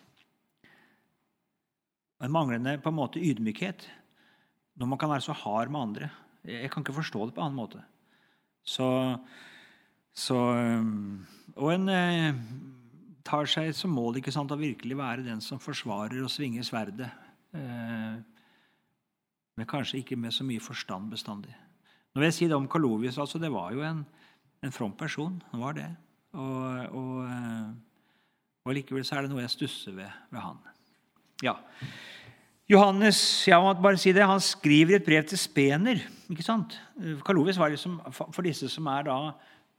En 2.22 2.32
manglende 2.32 2.74
på 2.82 2.90
en 2.90 2.98
måte 2.98 3.22
ydmykhet 3.22 3.86
når 4.80 4.88
man 4.88 4.98
kan 4.98 5.12
være 5.12 5.24
så 5.26 5.36
hard 5.36 5.70
med 5.70 5.80
andre. 5.80 6.10
Jeg 6.48 6.70
kan 6.72 6.82
ikke 6.82 6.96
forstå 6.96 7.26
det 7.28 7.34
på 7.36 7.42
en 7.42 7.50
annen 7.50 7.60
måte. 7.60 7.82
Så, 8.64 8.88
så 10.14 10.38
Og 11.54 11.68
en 11.74 11.88
eh, 11.92 12.40
tar 13.26 13.46
seg 13.50 13.70
som 13.76 13.94
mål 13.94 14.18
ikke 14.18 14.34
sant, 14.34 14.50
å 14.50 14.58
virkelig 14.58 14.98
være 14.98 15.26
den 15.26 15.42
som 15.44 15.60
forsvarer 15.62 16.22
og 16.24 16.32
svinger 16.32 16.66
sverdet. 16.66 17.10
Eh, 17.54 18.16
men 19.56 19.68
kanskje 19.68 20.00
ikke 20.00 20.18
med 20.18 20.34
så 20.34 20.46
mye 20.48 20.62
forstand 20.62 21.12
bestandig. 21.12 21.52
Når 22.12 22.26
jeg 22.28 22.36
sier 22.36 22.52
det 22.52 22.58
om 22.58 22.68
Kalovius, 22.68 23.18
altså, 23.20 23.40
det 23.40 23.50
var 23.52 23.72
jo 23.72 23.84
en, 23.86 24.02
en 24.62 24.74
from 24.74 24.92
person. 24.96 25.38
Han 25.52 25.62
var 25.64 25.76
det. 25.78 25.88
Og, 26.36 26.96
og, 26.96 27.12
eh, 27.26 27.68
og, 28.64 28.72
likevel 28.76 29.04
så 29.04 29.16
er 29.16 29.24
det 29.24 29.32
noe 29.32 29.44
jeg 29.44 29.54
stusser 29.54 29.96
ved, 29.96 30.18
ved 30.32 30.44
han. 30.44 30.58
Ja. 31.44 31.56
Johannes 32.70 33.18
jeg 33.48 33.60
må 33.60 33.72
bare 33.84 34.00
si 34.00 34.12
det, 34.14 34.24
han 34.28 34.40
skriver 34.44 34.96
et 34.96 35.06
brev 35.06 35.24
til 35.28 35.40
spener. 35.40 36.04
ikke 36.32 36.44
sant? 36.46 36.76
Kalovius 37.26 37.58
var 37.60 37.72
liksom, 37.72 37.98
For 38.12 38.44
disse 38.46 38.68
som 38.72 38.88
er 38.92 39.08
da 39.08 39.16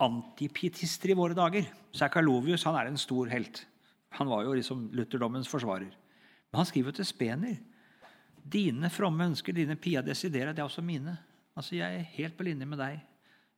antipietister 0.04 1.14
i 1.14 1.18
våre 1.18 1.38
dager, 1.38 1.70
så 1.94 2.06
er 2.06 2.14
Kalovius 2.14 2.66
han 2.68 2.78
er 2.78 2.90
en 2.90 3.00
stor 3.00 3.30
helt. 3.32 3.64
Han 4.18 4.30
var 4.30 4.44
jo 4.46 4.54
liksom 4.58 4.90
lutherdommens 4.94 5.50
forsvarer. 5.50 5.94
Men 6.52 6.62
han 6.62 6.70
skriver 6.70 6.92
jo 6.92 6.98
til 7.00 7.08
spener. 7.10 7.56
Dine 8.44 8.90
fromme 8.94 9.30
ønsker, 9.32 9.56
dine 9.56 9.78
pia 9.80 10.04
desidera, 10.06 10.52
det 10.54 10.62
er 10.62 10.68
også 10.68 10.84
mine. 10.86 11.16
Altså, 11.56 11.76
Jeg 11.76 11.96
er 11.96 12.12
helt 12.18 12.38
på 12.38 12.44
linje 12.48 12.66
med 12.66 12.80
deg 12.82 13.02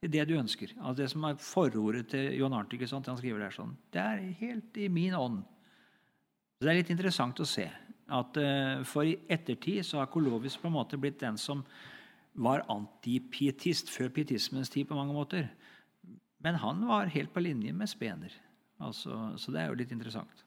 i 0.04 0.12
det 0.12 0.28
du 0.28 0.36
ønsker. 0.38 0.74
Altså, 0.78 1.02
det 1.02 1.10
som 1.12 1.24
er 1.24 1.42
forordet 1.42 2.08
til 2.12 2.34
John 2.38 2.54
Arnt. 2.54 2.74
ikke 2.74 2.88
sant? 2.88 3.08
Han 3.08 3.18
skriver 3.18 3.40
der 3.40 3.56
sånn. 3.56 3.76
Det 3.94 4.02
er 4.02 4.24
helt 4.42 4.78
i 4.78 4.88
min 4.92 5.16
ånd. 5.18 5.44
Så 6.56 6.66
Det 6.66 6.72
er 6.72 6.80
litt 6.82 6.94
interessant 6.94 7.40
å 7.40 7.48
se 7.48 7.66
at 8.06 8.38
uh, 8.38 8.84
for 8.86 9.08
i 9.08 9.18
ettertid 9.30 9.84
så 9.86 10.00
har 10.00 10.12
Kolovis 10.14 10.58
på 10.62 10.70
en 10.70 10.76
måte 10.78 11.00
blitt 11.02 11.20
den 11.24 11.40
som 11.42 11.64
var 12.36 12.66
antipietist 12.70 13.90
før 13.90 14.12
pietismens 14.14 14.70
tid 14.70 14.88
på 14.88 14.98
mange 14.98 15.16
måter. 15.16 15.48
Men 16.44 16.60
han 16.62 16.84
var 16.86 17.12
helt 17.14 17.34
på 17.34 17.42
linje 17.42 17.74
med 17.74 17.90
Spener. 17.90 18.34
Altså, 18.84 19.34
så 19.40 19.54
det 19.56 19.62
er 19.62 19.72
jo 19.72 19.80
litt 19.80 19.94
interessant. 19.96 20.44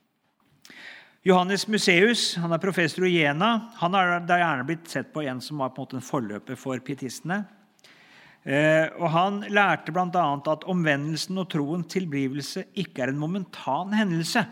Johannes 1.27 1.65
Museus 1.67 2.37
han 2.39 2.53
er 2.55 2.61
professor 2.63 3.03
i 3.09 3.17
Jena. 3.17 3.73
Han 3.81 3.95
har 3.97 4.21
da 4.23 4.37
gjerne 4.39 4.67
blitt 4.69 4.91
sett 4.91 5.09
på 5.11 5.25
en 5.27 5.41
som 5.43 5.59
var 5.59 5.73
på 5.75 5.83
en 5.83 5.87
måte 5.89 5.97
en 5.99 6.05
forløper 6.07 6.59
for 6.59 6.79
pietistene. 6.85 7.41
Eh, 8.47 8.87
og 9.01 9.11
Han 9.11 9.41
lærte 9.51 9.93
bl.a. 9.93 10.07
at 10.39 10.67
omvendelsen 10.71 11.41
og 11.43 11.49
troens 11.51 11.91
tilblivelse 11.91 12.69
ikke 12.79 13.03
er 13.03 13.13
en 13.13 13.19
momentan 13.19 13.97
hendelse. 13.99 14.45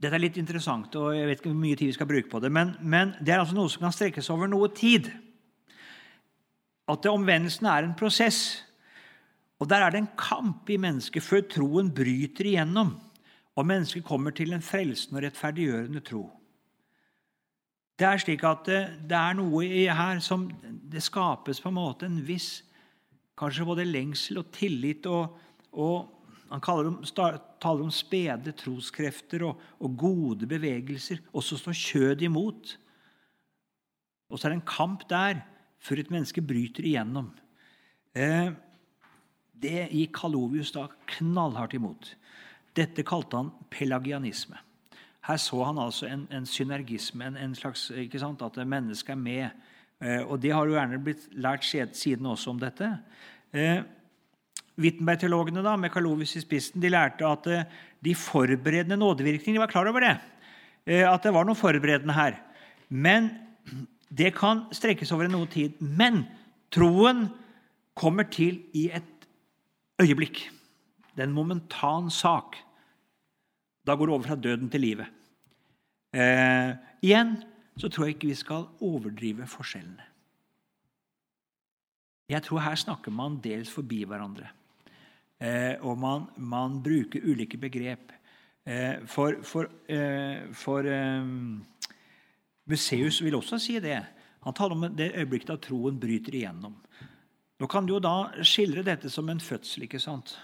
Dette 0.00 0.16
er 0.16 0.24
litt 0.24 0.40
interessant, 0.40 0.94
og 0.98 1.14
jeg 1.14 1.28
vet 1.28 1.38
ikke 1.38 1.52
hvor 1.52 1.62
mye 1.62 1.78
tid 1.78 1.92
vi 1.92 1.94
skal 1.94 2.08
bruke 2.10 2.32
på 2.32 2.40
det, 2.42 2.50
men, 2.50 2.72
men 2.80 3.12
det 3.20 3.34
er 3.34 3.42
altså 3.42 3.54
noe 3.54 3.70
som 3.70 3.84
kan 3.84 3.94
strekkes 3.94 4.30
over 4.32 4.50
noe 4.50 4.72
tid. 4.74 5.10
At 6.90 7.06
omvendelsen 7.06 7.68
er 7.70 7.86
en 7.86 7.94
prosess. 7.94 8.64
Og 9.60 9.68
Der 9.70 9.84
er 9.84 9.92
det 9.92 10.00
en 10.00 10.14
kamp 10.18 10.72
i 10.72 10.80
mennesket 10.80 11.22
før 11.22 11.44
troen 11.46 11.92
bryter 11.94 12.48
igjennom, 12.48 12.96
og 13.58 13.66
mennesket 13.66 14.06
kommer 14.06 14.34
til 14.34 14.54
en 14.54 14.62
frelsende 14.64 15.18
og 15.18 15.26
rettferdiggjørende 15.26 16.02
tro. 16.06 16.24
Det 17.98 18.06
er 18.08 18.22
slik 18.22 18.44
at 18.48 18.64
det, 18.68 18.80
det 19.10 19.16
er 19.18 19.36
noe 19.36 19.64
her 19.92 20.20
som 20.24 20.46
Det 20.90 21.02
skapes 21.04 21.60
på 21.60 21.68
en 21.68 21.76
måte 21.76 22.06
en 22.08 22.22
viss 22.26 22.62
kanskje 23.40 23.66
både 23.68 23.84
lengsel 23.88 24.40
og 24.40 24.50
tillit 24.52 25.06
og, 25.08 25.36
og 25.72 26.08
han 26.50 26.64
om, 26.90 26.96
taler 27.06 27.84
om 27.84 27.92
spede 27.94 28.52
troskrefter 28.58 29.44
og, 29.46 29.60
og, 29.78 29.96
gode 29.96 30.48
bevegelser. 30.50 31.20
Og 31.32 31.44
så 31.46 31.58
står 31.60 31.76
kjødet 31.78 32.26
imot. 32.26 32.72
Og 34.30 34.38
så 34.38 34.48
er 34.48 34.54
det 34.54 34.58
en 34.58 34.66
kamp 34.66 35.06
der 35.10 35.44
før 35.80 36.02
et 36.02 36.10
menneske 36.10 36.42
bryter 36.42 36.86
igjennom. 36.86 37.30
Eh, 38.18 38.50
det 39.62 39.86
gikk 39.92 40.16
Kalovius 40.18 40.74
da 40.74 40.88
knallhardt 41.14 41.76
imot. 41.78 42.16
Dette 42.80 43.04
kalte 43.06 43.38
han 43.38 43.52
pelagianisme. 43.72 44.58
Her 45.28 45.40
så 45.40 45.60
han 45.68 45.78
altså 45.78 46.08
en, 46.08 46.24
en 46.32 46.46
synergisme, 46.48 47.26
en, 47.26 47.36
en, 47.36 47.54
slags 47.54 47.90
sant, 47.92 48.42
At 48.42 48.56
mennesket 48.66 49.12
er 49.12 49.20
med. 49.20 49.62
Eh, 50.00 50.22
og 50.24 50.40
det 50.40 50.54
har 50.56 50.66
jo 50.66 50.78
gjerne 50.78 51.00
blitt 51.04 51.28
lært 51.36 51.66
siden 51.66 52.26
også 52.26 52.54
om 52.54 52.60
dette. 52.60 52.88
Eh, 53.52 53.82
Wittenberg-teologene 54.80 55.62
da, 55.64 55.76
med 55.76 55.92
Karlovis 55.92 56.36
i 56.38 56.42
spissen 56.44 56.80
de 56.80 56.90
lærte 56.92 57.26
at 57.28 57.48
eh, 57.50 57.66
de 58.00 58.14
forberedende 58.16 58.96
nådevirkningene 58.96 59.58
de 59.58 59.64
var 59.64 59.72
klar 59.72 59.90
over 59.90 60.06
det. 60.06 60.14
Eh, 60.86 61.04
at 61.04 61.22
det 61.26 61.34
var 61.36 61.44
noe 61.44 61.58
forberedende 61.58 62.16
her. 62.16 62.38
Men 62.88 63.28
det 64.08 64.32
kan 64.38 64.64
strekkes 64.74 65.12
over 65.14 65.28
noe 65.30 65.50
tid. 65.52 65.76
Men 65.80 66.24
troen 66.72 67.26
kommer 67.98 68.26
til 68.32 68.62
i 68.72 68.88
et 68.94 69.28
øyeblikk. 70.00 70.46
Det 71.12 71.26
er 71.26 71.28
en 71.28 71.36
momentan 71.36 72.08
sak. 72.10 72.56
Da 73.90 73.96
går 73.98 74.06
det 74.06 74.14
over 74.14 74.26
fra 74.28 74.36
døden 74.38 74.68
til 74.70 74.84
livet. 74.84 75.06
Eh, 76.14 76.76
igjen 77.02 77.32
så 77.74 77.88
tror 77.90 78.06
jeg 78.06 78.14
ikke 78.14 78.28
vi 78.30 78.36
skal 78.38 78.68
overdrive 78.86 79.48
forskjellene. 79.50 80.04
Jeg 82.30 82.44
tror 82.46 82.62
her 82.62 82.78
snakker 82.78 83.10
man 83.10 83.40
dels 83.42 83.72
forbi 83.74 84.04
hverandre. 84.06 84.46
Eh, 85.42 85.74
og 85.82 85.98
man, 85.98 86.28
man, 86.36 86.78
bruker 86.84 87.24
ulike 87.26 87.58
begrep. 87.58 88.12
Eh, 88.62 89.02
for, 89.10 89.40
for, 89.42 89.66
eh, 89.90 90.46
for 90.54 90.86
Museus 92.70 93.18
vil 93.24 93.34
også 93.34 93.58
si 93.58 93.80
det. 93.82 93.98
Han 94.46 94.54
taler 94.54 94.76
om 94.76 94.86
det 94.94 95.16
øyeblikket 95.16 95.50
da 95.50 95.58
troen 95.58 95.98
bryter 95.98 96.38
igjennom. 96.38 96.78
Nå 97.58 97.66
kan 97.66 97.86
du 97.86 97.96
jo 97.96 98.04
da 98.04 98.30
skildre 98.46 98.86
dette 98.86 99.10
som 99.10 99.28
en 99.28 99.42
fødsel. 99.42 99.82
ikke 99.88 99.98
sant? 99.98 100.38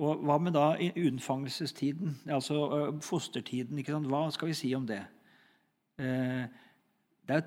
Og 0.00 0.22
Hva 0.24 0.38
med 0.40 0.54
da 0.56 0.70
unnfangelsestiden, 0.96 2.14
altså 2.32 2.56
fostertiden? 3.04 3.78
ikke 3.78 3.92
sant? 3.92 4.08
Hva 4.08 4.22
skal 4.32 4.48
vi 4.48 4.56
si 4.56 4.70
om 4.74 4.86
det? 4.88 5.02
Det 6.00 7.36
er 7.36 7.42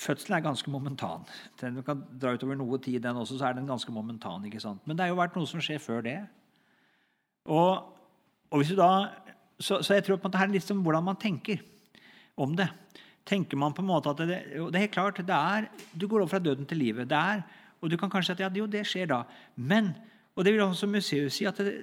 fødselen 0.00 0.38
er 0.38 0.44
ganske 0.44 0.70
momentan. 0.70 1.26
Den 1.60 1.82
kan 1.86 2.02
dra 2.20 2.34
utover 2.34 2.58
noe 2.58 2.78
tid, 2.82 3.00
den 3.02 3.16
også, 3.20 3.38
så 3.38 3.48
er 3.48 3.58
den 3.58 3.68
ganske 3.68 3.92
momentan. 3.92 4.44
ikke 4.44 4.60
sant? 4.60 4.82
Men 4.86 4.96
det 4.96 5.04
har 5.04 5.12
jo 5.12 5.20
vært 5.20 5.36
noe 5.36 5.46
som 5.46 5.62
skjer 5.62 5.82
før 5.82 6.02
det. 6.06 6.18
Og, 7.44 7.92
og 8.50 8.64
da, 8.76 8.90
så, 9.60 9.82
så 9.82 9.98
jeg 9.98 10.06
tror 10.06 10.18
på 10.18 10.30
at 10.30 10.36
det 10.36 10.42
er 10.42 10.54
litt 10.56 10.66
som 10.66 10.82
hvordan 10.82 11.06
man 11.06 11.20
tenker 11.20 11.62
om 12.40 12.56
det. 12.58 12.68
Tenker 13.24 13.56
man 13.56 13.72
på 13.76 13.84
en 13.84 13.88
måte 13.88 14.10
at 14.10 14.24
det, 14.24 14.40
det 14.50 14.74
er 14.74 14.86
helt 14.86 14.96
klart, 14.96 15.22
det 15.22 15.36
er, 15.36 15.68
Du 15.94 16.08
går 16.08 16.24
over 16.24 16.32
fra 16.34 16.42
døden 16.42 16.66
til 16.66 16.78
livet. 16.78 17.08
det 17.08 17.16
er, 17.16 17.44
Og 17.80 17.90
du 17.90 17.96
kan 17.96 18.10
kanskje 18.10 18.34
si 18.34 18.42
at 18.42 18.50
ja, 18.50 18.58
jo, 18.58 18.66
det 18.66 18.86
skjer 18.86 19.06
da. 19.06 19.22
Men, 19.56 19.94
og 20.34 20.44
det 20.44 20.52
vil 20.52 20.64
også 20.64 20.86
museet 20.90 21.32
si, 21.32 21.44
at 21.46 21.58
det, 21.62 21.74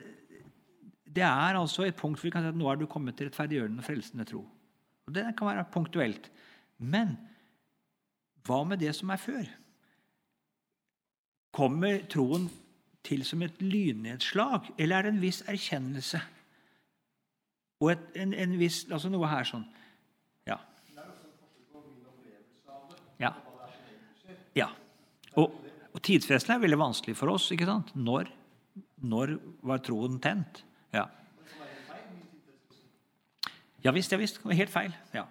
det 1.16 1.24
er 1.24 1.58
altså 1.60 1.86
et 1.88 1.96
punkt 1.96 2.20
hvor 2.20 2.28
vi 2.28 2.34
kan 2.34 2.44
si 2.44 2.52
at 2.52 2.58
nå 2.60 2.70
er 2.72 2.80
du 2.80 2.86
kommet 2.90 3.18
til 3.18 3.30
rettferdiggjørende 3.30 3.84
og 3.84 3.88
frelsende 3.88 4.28
tro. 4.28 4.46
Og 5.08 5.16
Det 5.16 5.26
kan 5.38 5.48
være 5.48 5.66
punktuelt. 5.72 6.32
Men 6.78 7.18
hva 8.46 8.64
med 8.64 8.82
det 8.82 8.94
som 8.96 9.10
er 9.10 9.22
før? 9.22 9.50
Kommer 11.54 12.06
troen 12.10 12.50
til 13.04 13.26
som 13.26 13.42
et 13.42 13.62
lynnedslag, 13.62 14.72
eller 14.78 14.98
er 14.98 15.02
det 15.02 15.14
en 15.14 15.22
viss 15.22 15.42
erkjennelse? 15.48 16.22
Og 17.82 17.92
et, 17.92 18.04
en, 18.16 18.34
en 18.34 18.60
viss, 18.60 18.86
altså 18.92 19.10
noe 19.10 19.30
her 19.30 19.48
sånn 19.48 19.66
Ja. 20.48 20.58
Ja. 23.22 23.34
ja. 24.56 24.68
Og, 25.38 25.58
og 25.94 26.02
tidsfesten 26.02 26.56
er 26.56 26.62
veldig 26.62 26.80
vanskelig 26.80 27.18
for 27.18 27.34
oss. 27.34 27.50
ikke 27.52 27.68
sant? 27.70 27.92
Når, 27.96 28.32
når 29.02 29.36
var 29.66 29.82
troen 29.86 30.20
tent? 30.22 30.64
Ja. 30.94 31.08
Ja 33.82 33.94
visst, 33.96 34.14
ja 34.14 34.20
visst. 34.22 34.42
Helt 34.46 34.74
feil. 34.74 34.94
Ja. 35.16 35.26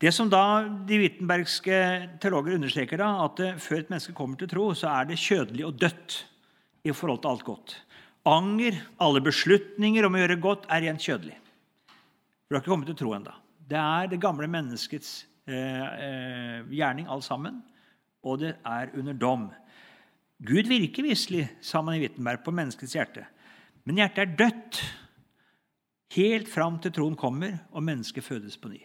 Det 0.00 0.14
som 0.16 0.30
da 0.32 0.64
de 0.88 0.96
wittenbergske 1.02 1.76
teologer 2.22 2.56
understreker, 2.56 3.02
da, 3.02 3.10
at 3.26 3.42
før 3.60 3.82
et 3.82 3.90
menneske 3.92 4.16
kommer 4.16 4.40
til 4.40 4.48
tro, 4.48 4.70
så 4.72 4.88
er 4.94 5.10
det 5.10 5.20
kjødelig 5.20 5.66
og 5.68 5.76
dødt 5.82 6.16
i 6.88 6.94
forhold 6.96 7.20
til 7.20 7.34
alt 7.34 7.44
godt. 7.44 7.74
Anger, 8.28 8.78
alle 9.00 9.20
beslutninger 9.24 10.06
om 10.08 10.16
å 10.16 10.22
gjøre 10.22 10.40
godt, 10.40 10.64
er 10.72 10.86
rent 10.86 11.04
kjødelig. 11.04 11.36
Du 12.48 12.56
har 12.56 12.62
ikke 12.62 12.72
kommet 12.72 12.88
til 12.88 12.98
tro 13.02 13.12
ennå. 13.16 13.34
Det 13.70 13.78
er 13.78 14.08
det 14.10 14.22
gamle 14.22 14.48
menneskets 14.50 15.12
eh, 15.46 15.84
eh, 16.06 16.56
gjerning, 16.72 17.06
alt 17.12 17.24
sammen, 17.28 17.60
og 18.24 18.40
det 18.42 18.54
er 18.66 18.90
under 18.96 19.16
dom. 19.16 19.46
Gud 20.40 20.70
virker 20.70 21.04
visselig, 21.04 21.48
sa 21.60 21.82
man 21.84 21.98
i 21.98 22.00
Wittenberg, 22.00 22.40
på 22.44 22.54
menneskets 22.54 22.94
hjerte. 22.96 23.26
Men 23.84 24.00
hjertet 24.00 24.22
er 24.22 24.36
dødt 24.38 24.80
helt 26.16 26.48
fram 26.50 26.78
til 26.80 26.94
troen 26.96 27.18
kommer 27.18 27.58
og 27.70 27.84
mennesket 27.84 28.24
fødes 28.24 28.56
på 28.60 28.72
ny. 28.72 28.80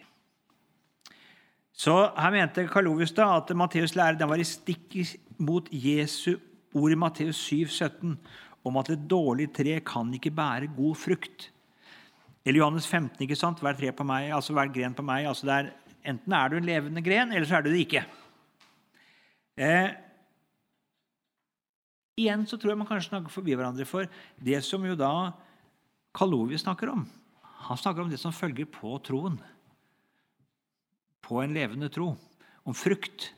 Så 1.76 1.94
Her 2.16 2.32
mente 2.32 2.68
Kalovius 2.72 3.12
da 3.16 3.34
at 3.36 3.50
Matteus' 3.56 3.96
lære 3.96 4.18
den 4.20 4.30
var 4.30 4.40
i 4.40 4.48
stikk 4.48 4.94
mot 5.38 5.68
Jesu 5.72 6.36
ord 6.76 6.92
i 6.92 6.98
Matteus 6.98 7.40
7, 7.48 7.66
17, 7.68 8.14
om 8.66 8.78
at 8.80 8.90
et 8.92 9.04
dårlig 9.08 9.50
tre 9.54 9.78
kan 9.84 10.12
ikke 10.14 10.32
bære 10.34 10.72
god 10.76 10.96
frukt. 10.98 11.50
Eller 12.44 12.60
Johannes 12.60 12.86
15, 12.86 13.22
ikke 13.24 13.38
sant? 13.38 13.60
Hver, 13.60 13.76
tre 13.78 13.92
på 13.92 14.06
meg, 14.06 14.30
altså 14.34 14.54
hver 14.56 14.72
gren 14.72 14.94
på 14.94 15.04
meg. 15.06 15.26
altså 15.26 15.48
er, 15.50 15.72
Enten 16.06 16.32
er 16.32 16.48
du 16.48 16.56
en 16.56 16.68
levende 16.68 17.02
gren, 17.02 17.32
eller 17.32 17.46
så 17.48 17.56
er 17.58 17.64
du 17.64 17.72
det 17.72 17.82
ikke. 17.82 18.04
Eh, 19.56 19.88
igjen 22.16 22.46
så 22.48 22.58
tror 22.58 22.72
jeg 22.72 22.80
man 22.80 22.88
kanskje 22.88 23.10
snakker 23.10 23.32
forbi 23.32 23.54
hverandre. 23.56 23.86
For 23.88 24.08
det 24.42 24.62
som 24.64 24.84
jo 24.86 24.96
da 24.98 25.12
Kalovi 26.16 26.58
snakker 26.58 26.90
om, 26.92 27.04
han 27.66 27.80
snakker 27.80 28.04
om 28.04 28.10
det 28.12 28.20
som 28.20 28.34
følger 28.34 28.68
på 28.70 28.96
troen 29.04 29.38
på 31.26 31.40
en 31.42 31.56
levende 31.56 31.88
tro, 31.90 32.12
om 32.64 32.74
frukt. 32.76 33.32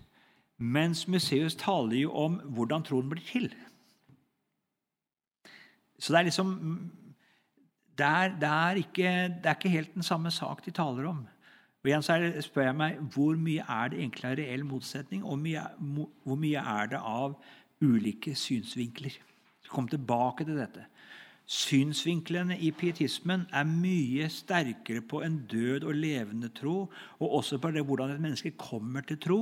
Mens 0.58 1.06
Museus 1.08 1.56
taler 1.56 2.02
jo 2.02 2.12
om 2.18 2.36
hvordan 2.52 2.84
troen 2.84 3.08
blir 3.08 3.22
til. 3.24 3.46
Så 5.98 6.12
det 6.12 6.20
er 6.20 6.28
liksom 6.28 6.50
det 7.98 8.06
er, 8.06 8.34
det, 8.38 8.48
er 8.48 8.78
ikke, 8.78 9.12
det 9.42 9.48
er, 9.50 9.56
ikke, 9.56 9.72
helt 9.72 9.94
den 9.94 10.06
samme 10.06 10.30
sak 10.30 10.60
de 10.66 10.70
taler 10.70 11.08
om. 11.08 11.24
Og 11.82 11.88
igjen 11.88 12.04
så 12.04 12.18
det, 12.22 12.44
spør 12.46 12.68
jeg 12.68 12.76
meg 12.78 13.00
hvor 13.14 13.38
mye 13.38 13.64
er 13.64 13.90
det 13.90 13.98
egentlig 13.98 14.28
av 14.28 14.36
reell 14.38 14.66
motsetning, 14.66 15.24
og 15.24 15.40
mye, 15.42 15.64
hvor 16.22 16.38
mye 16.38 16.62
er 16.62 16.92
det 16.92 17.00
av 17.00 17.34
ulike 17.82 18.34
synsvinkler? 18.34 19.16
Kom 19.68 19.88
tilbake 19.88 20.46
til 20.48 20.58
dette. 20.58 20.86
Synsvinklene 21.48 22.58
i 22.60 22.68
pietismen 22.76 23.46
er 23.56 23.64
mye 23.68 24.26
sterkere 24.28 25.00
på 25.00 25.22
en 25.24 25.38
død 25.48 25.86
og 25.88 25.96
levende 25.96 26.50
tro, 26.52 26.90
og 27.18 27.36
også 27.40 27.56
på 27.58 27.70
det, 27.72 27.86
hvordan 27.88 28.12
et 28.12 28.20
menneske 28.20 28.52
kommer 28.60 29.00
til 29.00 29.16
tro, 29.20 29.40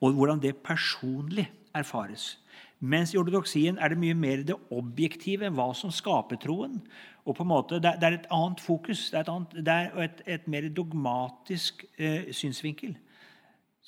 og 0.00 0.12
hvordan 0.12 0.42
det 0.42 0.56
personlig 0.66 1.46
erfares. 1.74 2.38
Mens 2.80 3.14
i 3.14 3.18
ortodoksien 3.18 3.78
er 3.78 3.90
det 3.90 3.98
mye 3.98 4.14
mer 4.14 4.42
det 4.46 4.56
objektive, 4.70 5.50
hva 5.50 5.72
som 5.74 5.94
skaper 5.94 6.38
troen. 6.42 6.82
og 7.24 7.36
på 7.36 7.42
en 7.42 7.48
måte, 7.48 7.74
Det, 7.74 8.02
er 8.02 8.12
et 8.12 8.26
annet 8.30 8.60
fokus. 8.60 9.10
Det 9.10 9.18
er 9.18 9.20
et, 9.20 9.28
annet, 9.28 9.66
det 9.66 9.68
er 9.68 10.02
et, 10.02 10.22
et 10.26 10.48
mer 10.48 10.68
dogmatisk 10.68 11.84
eh, 11.98 12.32
synsvinkel. 12.32 12.96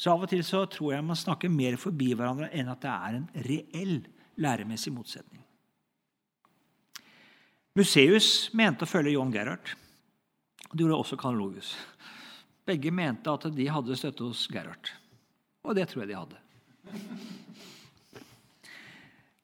Så 0.00 0.14
av 0.14 0.22
og 0.24 0.30
til 0.32 0.40
så 0.46 0.62
tror 0.72 0.94
jeg 0.94 1.04
man 1.04 1.18
snakker 1.18 1.52
mer 1.52 1.76
forbi 1.80 2.14
hverandre 2.14 2.48
enn 2.56 2.70
at 2.72 2.80
det 2.80 2.92
er 2.92 3.18
en 3.18 3.26
reell 3.44 3.98
læremessig 4.40 4.92
motsetning. 4.94 5.42
Museus 7.76 8.48
mente 8.56 8.86
å 8.86 8.88
følge 8.88 9.12
John 9.12 9.32
Gerhard. 9.34 9.74
Det 10.70 10.80
gjorde 10.80 11.02
også 11.02 11.20
Kanologus. 11.20 11.74
Begge 12.64 12.92
mente 12.94 13.32
at 13.32 13.44
de 13.52 13.68
hadde 13.68 13.98
støtte 13.98 14.24
hos 14.24 14.46
Gerhard. 14.50 14.90
Og 15.68 15.76
det 15.76 15.86
tror 15.90 16.06
jeg 16.06 16.14
de 16.14 16.18
hadde. 16.18 16.40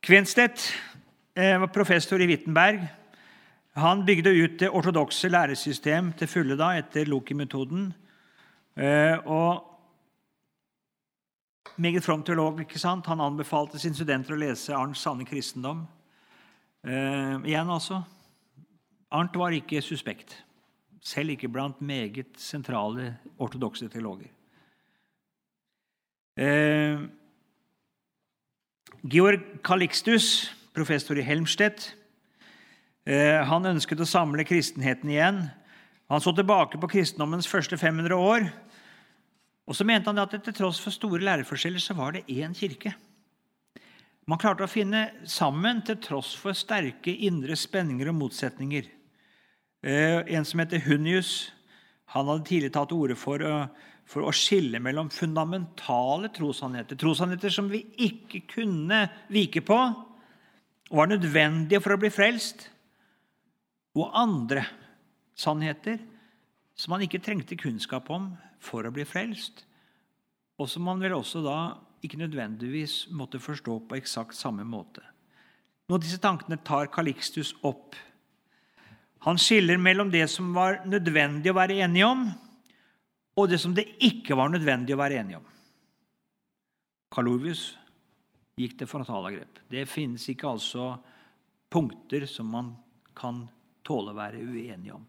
Kvenstedt 0.07 0.71
eh, 1.37 1.61
var 1.61 1.73
professor 1.75 2.23
i 2.23 2.31
Wittenberg. 2.31 2.81
Han 3.77 4.07
bygde 4.09 4.33
ut 4.33 4.59
det 4.63 4.73
ortodokse 4.73 5.29
læresystem 5.29 6.15
til 6.17 6.31
fulle 6.33 6.57
da, 6.57 6.73
etter 6.81 7.09
Loki-metoden. 7.11 7.91
Eh, 8.81 9.17
og 9.29 9.76
meget 11.77 12.05
from 12.05 12.23
teolog. 12.23 12.61
ikke 12.61 12.79
sant? 12.79 13.07
Han 13.07 13.21
anbefalte 13.21 13.79
sine 13.79 13.95
studenter 13.95 14.35
å 14.35 14.41
lese 14.41 14.75
Arnts 14.75 15.03
sanne 15.05 15.25
kristendom. 15.25 15.87
Eh, 16.87 17.37
igjen, 17.45 17.71
altså. 17.71 18.03
Arnt 19.11 19.37
var 19.39 19.55
ikke 19.55 19.83
suspekt, 19.83 20.37
selv 21.03 21.35
ikke 21.35 21.49
blant 21.49 21.81
meget 21.81 22.39
sentrale 22.39 23.17
ortodokse 23.39 23.89
teologer. 23.89 24.31
Eh, 26.37 27.07
Georg 29.07 29.63
Calixtus, 29.65 30.51
professor 30.75 31.17
i 31.17 31.25
Helmstedt, 31.25 31.95
eh, 33.07 33.43
han 33.45 33.67
ønsket 33.67 34.03
å 34.03 34.09
samle 34.09 34.45
kristenheten 34.45 35.11
igjen. 35.11 35.51
Han 36.11 36.21
så 36.21 36.35
tilbake 36.35 36.79
på 36.79 36.91
kristendommens 36.91 37.49
første 37.49 37.79
500 37.79 38.15
år 38.15 38.51
og 39.67 39.75
så 39.75 39.87
mente 39.87 40.11
han 40.11 40.23
at 40.23 40.37
til 40.39 40.55
tross 40.55 40.79
for 40.83 40.95
store 40.95 41.25
læreforskjeller 41.27 41.83
så 41.83 41.97
var 41.99 42.15
det 42.15 42.27
én 42.31 42.55
kirke. 42.55 42.95
Man 44.27 44.41
klarte 44.43 44.65
å 44.67 44.71
finne 44.71 45.09
sammen 45.27 45.83
til 45.87 45.99
tross 46.03 46.33
for 46.39 46.55
sterke 46.55 47.13
indre 47.27 47.55
spenninger 47.59 48.11
og 48.11 48.19
motsetninger. 48.19 48.89
Eh, 49.87 50.23
en 50.35 50.47
som 50.47 50.63
heter 50.63 50.83
Hunnius, 50.87 51.53
han 52.15 52.31
hadde 52.31 52.47
tidlig 52.49 52.73
tatt 52.75 52.91
til 52.91 53.05
orde 53.05 53.19
for, 53.19 53.43
for, 54.07 54.27
å 54.27 54.35
skille 54.35 54.81
mellom 54.83 55.11
fundamentale 55.15 56.31
trossannheter, 56.35 56.99
trossannheter 56.99 57.55
som 57.55 57.71
vi 57.71 57.85
ikke 58.07 58.45
kunne 58.51 59.05
vike 59.31 59.63
på, 59.67 59.79
og 60.91 60.99
var 61.03 61.11
nødvendige 61.11 61.83
for 61.83 61.95
å 61.95 62.01
bli 62.03 62.11
frelst, 62.15 62.69
og 63.97 64.11
andre 64.15 64.63
sannheter 65.39 65.99
som 66.77 66.93
man 66.95 67.03
ikke 67.07 67.23
trengte 67.25 67.59
kunnskap 67.59 68.11
om 68.13 68.29
for 68.63 68.87
å 68.87 68.93
bli 68.95 69.05
frelst, 69.09 69.65
og 70.57 70.71
som 70.71 70.87
man 70.89 71.03
vel 71.03 71.17
også 71.19 71.43
da 71.45 71.59
ikke 72.05 72.21
nødvendigvis 72.21 73.07
måtte 73.17 73.41
forstå 73.43 73.79
på 73.89 73.99
eksakt 73.99 74.37
samme 74.37 74.65
måte. 74.69 75.03
Noen 75.87 75.99
av 76.01 76.05
disse 76.05 76.21
tankene 76.23 76.59
tar 76.67 76.91
Kalikstus 76.93 77.53
opp. 77.67 77.95
Han 79.27 79.39
skiller 79.39 79.79
mellom 79.79 80.11
det 80.11 80.25
som 80.31 80.53
var 80.55 80.81
nødvendig 80.89 81.53
å 81.53 81.59
være 81.59 81.81
enig 81.87 82.05
om, 82.07 82.25
og 83.37 83.51
det 83.51 83.61
som 83.61 83.75
det 83.77 83.85
ikke 84.03 84.37
var 84.39 84.51
nødvendig 84.53 84.97
å 84.97 85.01
være 85.01 85.21
enig 85.21 85.39
om. 85.39 85.45
Kalovius 87.13 87.69
gikk 88.57 88.79
til 88.81 88.89
frontalangrep. 88.91 89.61
Det 89.69 89.85
finnes 89.89 90.25
ikke 90.33 90.49
altså 90.49 90.95
punkter 91.73 92.27
som 92.31 92.49
man 92.51 92.73
kan 93.17 93.45
tåle 93.87 94.13
å 94.13 94.19
være 94.19 94.43
uenig 94.43 94.95
om. 94.95 95.05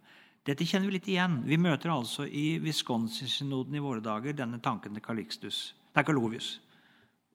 Dette 0.48 0.64
kjenner 0.64 0.88
vi 0.88 0.96
litt 0.96 1.08
igjen. 1.12 1.42
Vi 1.44 1.58
møter 1.60 1.92
altså 1.92 2.24
i 2.24 2.56
Wisconsin-synoden 2.64 3.76
i 3.76 3.82
våre 3.84 4.00
dager 4.00 4.36
denne 4.38 4.62
tanken 4.64 4.94
til 4.96 5.04
Calixtus. 5.04 5.58
Det 5.92 6.00
er 6.00 6.08
Calovius. 6.08 6.62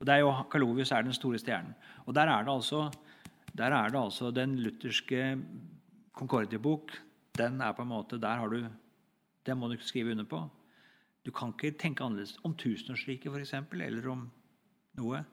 Og 0.00 0.06
det 0.08 0.14
er 0.14 0.22
jo, 0.22 0.30
Calovius 0.48 0.94
er 0.96 1.04
den 1.04 1.12
store 1.12 1.40
stjernen. 1.42 1.74
Og 2.06 2.14
Der 2.16 2.30
er 2.32 2.46
det 2.46 2.52
altså, 2.54 2.86
er 3.52 3.90
det 3.92 4.00
altså 4.00 4.30
den 4.32 4.56
lutherske 4.64 5.36
Concordia-bok. 6.16 6.96
Den 7.36 7.60
er 7.60 7.72
på 7.76 7.82
en 7.82 7.92
måte, 7.92 8.20
der 8.20 8.40
har 8.40 8.48
du, 8.48 8.64
Den 9.44 9.58
må 9.58 9.68
du 9.68 9.72
ikke 9.72 9.84
skrive 9.84 10.12
under 10.12 10.24
på. 10.24 10.48
Du 11.26 11.30
kan 11.30 11.52
ikke 11.52 11.78
tenke 11.78 12.04
annerledes 12.04 12.38
om 12.44 12.54
tusenårsriket, 12.56 13.28
f.eks., 13.28 13.54
eller 13.72 14.08
om 14.08 14.30
noe. 14.96 15.24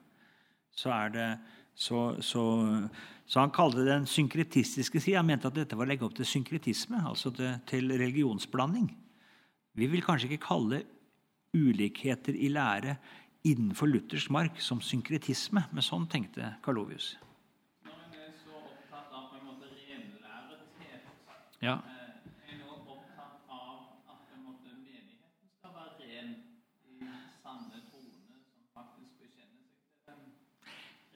Så 0.70 0.92
er 0.92 1.08
det 1.08 1.38
så, 1.80 2.00
så, 2.20 2.42
så, 3.24 3.40
han 3.40 3.52
kalte 3.56 3.80
det 3.80 3.88
den 3.88 4.08
synkretistiske 4.10 5.00
sida. 5.00 5.22
Han 5.22 5.30
mente 5.30 5.48
at 5.48 5.56
dette 5.56 5.78
var 5.78 5.88
å 5.88 5.90
legge 5.90 6.04
opp 6.04 6.18
til 6.18 6.28
synkretisme, 6.28 7.00
altså 7.08 7.32
til, 7.32 7.54
til 7.70 7.94
religionsblanding. 7.96 8.90
Vi 9.80 9.88
vil 9.88 10.04
kanskje 10.04 10.28
ikke 10.28 10.44
kalle 10.50 10.82
ulikheter 11.56 12.36
i 12.36 12.50
lære 12.52 12.96
innenfor 13.48 13.88
luthersk 13.88 14.30
mark 14.30 14.60
som 14.60 14.82
synkretisme, 14.84 15.62
men 15.72 15.84
sånn 15.84 16.06
tenkte 16.10 16.54
Karlovius. 16.64 17.14
Når 17.86 17.96
en 18.04 18.18
er 18.20 18.34
så 18.36 18.52
opptatt 18.58 19.14
av 19.16 19.30
på 19.30 19.38
en 19.38 19.46
måte 19.48 19.70
renlærethet, 19.72 21.06
ja. 21.64 21.78
er 21.80 22.52
en 22.52 22.66
også 22.68 22.98
opptatt 22.98 23.48
av 23.48 24.10
at 24.12 24.26
på 24.28 24.36
en 24.36 24.44
måte, 24.44 24.74
menigheten 24.76 25.48
skal 25.56 25.72
være 25.78 25.96
ren 26.04 26.36
i 26.84 27.08
sanne 27.40 27.80
troende 27.88 28.36
som 28.44 28.68
faktisk 28.76 29.24
bekjenner 29.24 29.64
seg 29.64 29.88
til 30.04 30.20
den 30.20 30.28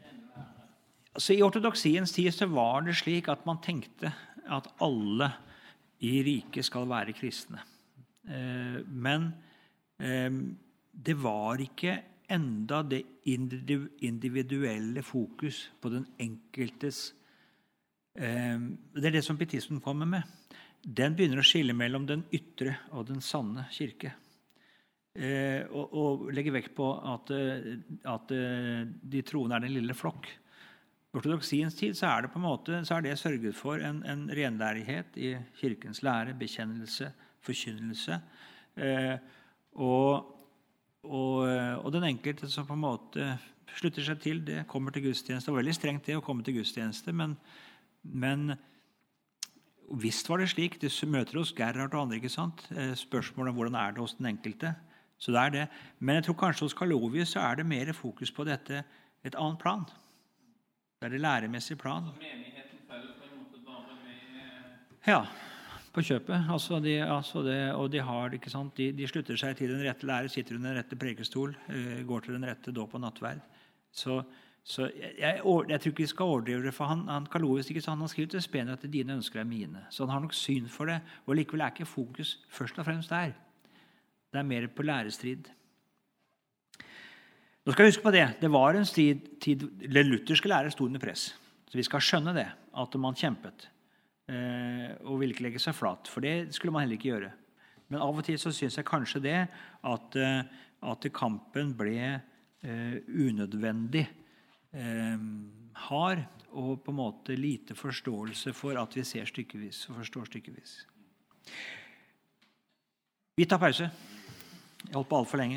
rene 0.01 0.33
lære? 0.33 0.71
Altså, 1.15 1.37
I 1.37 1.43
ortodoksiens 1.47 2.13
tid 2.13 2.35
så 2.35 2.49
var 2.51 2.83
det 2.83 2.97
slik 2.99 3.29
at 3.31 3.45
man 3.47 3.61
tenkte 3.63 4.11
at 4.51 4.67
alle 4.83 5.31
i 6.05 6.19
riket 6.27 6.67
skal 6.67 6.89
være 6.91 7.15
kristne. 7.17 7.63
Eh, 8.27 8.81
men 8.89 9.29
eh, 10.03 10.33
det 10.91 11.17
var 11.21 11.63
ikke 11.63 11.97
enda 12.35 12.83
det 12.89 13.03
individuelle 13.29 15.05
fokus 15.05 15.69
på 15.81 15.91
den 15.93 16.07
enkeltes 16.19 17.13
eh, 18.17 18.57
Det 18.97 19.07
er 19.07 19.19
det 19.19 19.25
som 19.27 19.39
pietismen 19.39 19.83
kommer 19.85 20.09
med. 20.09 20.23
Den 20.85 21.15
begynner 21.15 21.41
å 21.41 21.47
skille 21.47 21.77
mellom 21.77 22.09
den 22.09 22.27
ytre 22.35 22.75
og 22.93 23.07
den 23.13 23.23
sanne 23.25 23.69
kirke. 23.73 24.17
Og, 25.15 25.93
og 25.95 26.23
legger 26.35 26.57
vekt 26.57 26.73
på 26.75 26.89
at 27.07 27.31
de 27.31 29.21
troende 29.23 29.55
er 29.57 29.63
den 29.63 29.77
lille 29.77 29.95
flokk. 29.95 30.27
Ortodoksiens 31.15 31.77
tid 31.79 31.95
så 31.95 32.09
er 32.11 32.25
det 32.25 32.33
på 32.33 32.41
en 32.41 32.47
måte, 32.49 32.81
så 32.87 32.97
er 32.97 33.05
det 33.07 33.19
sørget 33.21 33.55
for 33.55 33.79
en, 33.79 34.03
en 34.03 34.27
renlærighet 34.35 35.15
i 35.21 35.37
kirkens 35.61 36.03
lære, 36.03 36.35
bekjennelse, 36.39 37.13
forkynnelse. 37.45 38.19
Eh, 38.77 39.15
og, 39.79 40.33
og, 41.05 41.37
og, 41.47 41.93
den 41.95 42.09
enkelte 42.09 42.51
som 42.51 42.67
på 42.67 42.75
en 42.75 42.83
måte 42.83 43.29
slutter 43.79 44.07
seg 44.07 44.21
til 44.23 44.43
det, 44.47 44.65
kommer 44.71 44.95
til 44.95 45.07
gudstjeneste. 45.07 45.47
Det 45.47 45.55
var 45.55 45.63
veldig 45.63 45.79
strengt 45.79 46.07
det 46.11 46.19
å 46.19 46.25
komme 46.25 46.47
til 46.47 46.59
gudstjeneste, 46.59 47.15
men, 47.15 47.37
men 48.03 48.57
visst 50.03 50.29
var 50.31 50.43
det 50.43 50.51
slik. 50.51 50.81
Det 50.83 50.91
møter 51.07 51.39
hos 51.39 51.55
Gerhard 51.55 51.95
og 51.95 52.07
andre. 52.07 52.19
ikke 52.19 52.33
sant? 52.33 52.67
Eh, 52.75 52.95
spørsmålet 52.99 53.55
om 53.55 53.61
hvordan 53.61 53.79
er 53.79 53.95
det 53.95 54.03
hos 54.03 54.19
den 54.19 54.33
enkelte. 54.35 54.75
Så 55.19 55.33
det 55.33 55.43
er 55.43 55.55
det. 55.55 55.67
Men 56.01 56.19
jeg 56.19 56.29
tror 56.29 56.43
kanskje 56.43 56.67
hos 56.67 56.75
Kalovius 56.75 57.37
så 57.37 57.47
er 57.47 57.61
det 57.61 57.71
mer 57.71 57.93
fokus 57.95 58.35
på 58.35 58.47
dette 58.51 58.83
et 59.25 59.39
annet 59.39 59.63
plan. 59.63 59.87
Det 61.05 61.11
er 61.11 61.19
det 61.19 61.21
læremessige 61.21 61.77
plan. 61.77 62.07
Med 62.17 62.45
Ja 65.05 65.27
på 65.95 66.03
kjøpet. 66.03 66.49
Altså 66.51 66.81
de, 66.83 66.95
altså 67.03 67.43
det, 67.47 67.59
og 67.73 67.91
de, 67.93 68.01
har, 68.03 68.33
de, 68.35 68.87
de, 68.99 69.07
slutter 69.09 69.39
seg 69.39 69.59
til 69.59 69.71
den 69.71 69.85
rette 69.87 70.07
lære, 70.09 70.31
sitter 70.33 70.57
under 70.57 70.73
den 70.73 70.81
rette 70.81 70.99
prekestol, 70.99 71.55
uh, 71.69 72.01
går 72.09 72.25
til 72.25 72.35
den 72.35 72.47
rette 72.49 72.75
dåp 72.75 72.97
og 72.99 73.05
nattverd. 73.05 73.43
Så, 73.95 74.23
så 74.65 74.89
jeg, 74.89 75.13
jeg, 75.21 75.43
jeg, 75.45 75.81
tror 75.81 75.93
ikke 75.93 76.03
vi 76.03 76.11
skal 76.11 76.33
overdrive 76.33 76.67
det. 76.67 76.75
for 76.75 76.91
Han, 76.91 77.07
han 77.09 77.29
Kalovis, 77.31 77.71
ikke 77.71 77.85
sant? 77.85 78.03
han 78.03 78.11
skrevet 78.11 78.35
til 78.35 78.43
Spenia 78.43 78.75
at 78.75 78.87
dine 78.91 79.15
ønsker 79.21 79.45
er 79.45 79.49
mine. 79.49 79.85
Så 79.91 80.07
han 80.07 80.17
har 80.17 80.25
nok 80.25 80.35
syn 80.35 80.67
for 80.69 80.91
det. 80.91 80.99
Og 81.27 81.39
likevel 81.39 81.63
er 81.63 81.75
ikke 81.75 81.87
fokus 81.87 82.41
først 82.51 82.79
og 82.79 82.89
fremst 82.89 83.15
der. 83.15 83.37
Det 84.33 84.43
er 84.43 84.51
mer 84.51 84.67
på 84.67 84.83
lærestrid. 84.83 85.53
Nå 87.65 87.73
skal 87.73 87.87
vi 87.87 87.93
huske 87.95 88.05
på 88.05 88.13
det. 88.13 88.27
Det 88.43 88.51
var 88.53 88.77
en 88.77 88.85
tid, 88.85 89.23
tid, 89.41 89.63
Lutherske 89.89 90.51
lærer 90.51 90.73
sto 90.73 90.85
under 90.85 91.01
press. 91.01 91.31
Så 91.65 91.79
vi 91.79 91.85
skal 91.87 92.03
skjønne 92.05 92.35
det, 92.37 92.45
at 92.77 92.97
man 93.01 93.17
kjempet. 93.17 93.71
Eh, 94.29 94.91
og 95.09 95.19
ville 95.21 95.33
ikke 95.33 95.47
legge 95.47 95.63
seg 95.63 95.77
flat. 95.77 96.09
For 96.13 96.25
det 96.25 96.53
skulle 96.53 96.75
man 96.75 96.85
heller 96.85 96.99
ikke 96.99 97.11
gjøre. 97.15 97.31
Men 97.89 98.05
av 98.05 98.21
og 98.21 98.27
til 98.27 98.37
så 98.41 98.53
syns 98.53 98.77
jeg 98.77 98.89
kanskje 98.89 99.23
det 99.25 99.39
at, 99.41 100.17
eh, 100.21 100.45
at 100.93 101.09
kampen 101.17 101.73
ble 101.77 101.97
eh, 102.05 102.97
unødvendig 103.09 104.07
hard. 105.89 106.25
Og 106.55 106.81
på 106.85 106.93
en 106.93 106.99
måte 106.99 107.37
lite 107.39 107.75
forståelse 107.79 108.53
for 108.55 108.77
at 108.79 108.93
vi 108.97 109.05
ser 109.07 109.27
stykkevis 109.31 109.85
og 109.89 110.01
forstår 110.03 110.29
stykkevis. 110.29 110.73
Vi 113.39 113.47
tar 113.47 113.63
pause. 113.63 113.89
Jeg 114.85 114.95
holdt 114.95 115.09
på 115.09 115.19
altfor 115.19 115.41
lenge. 115.41 115.53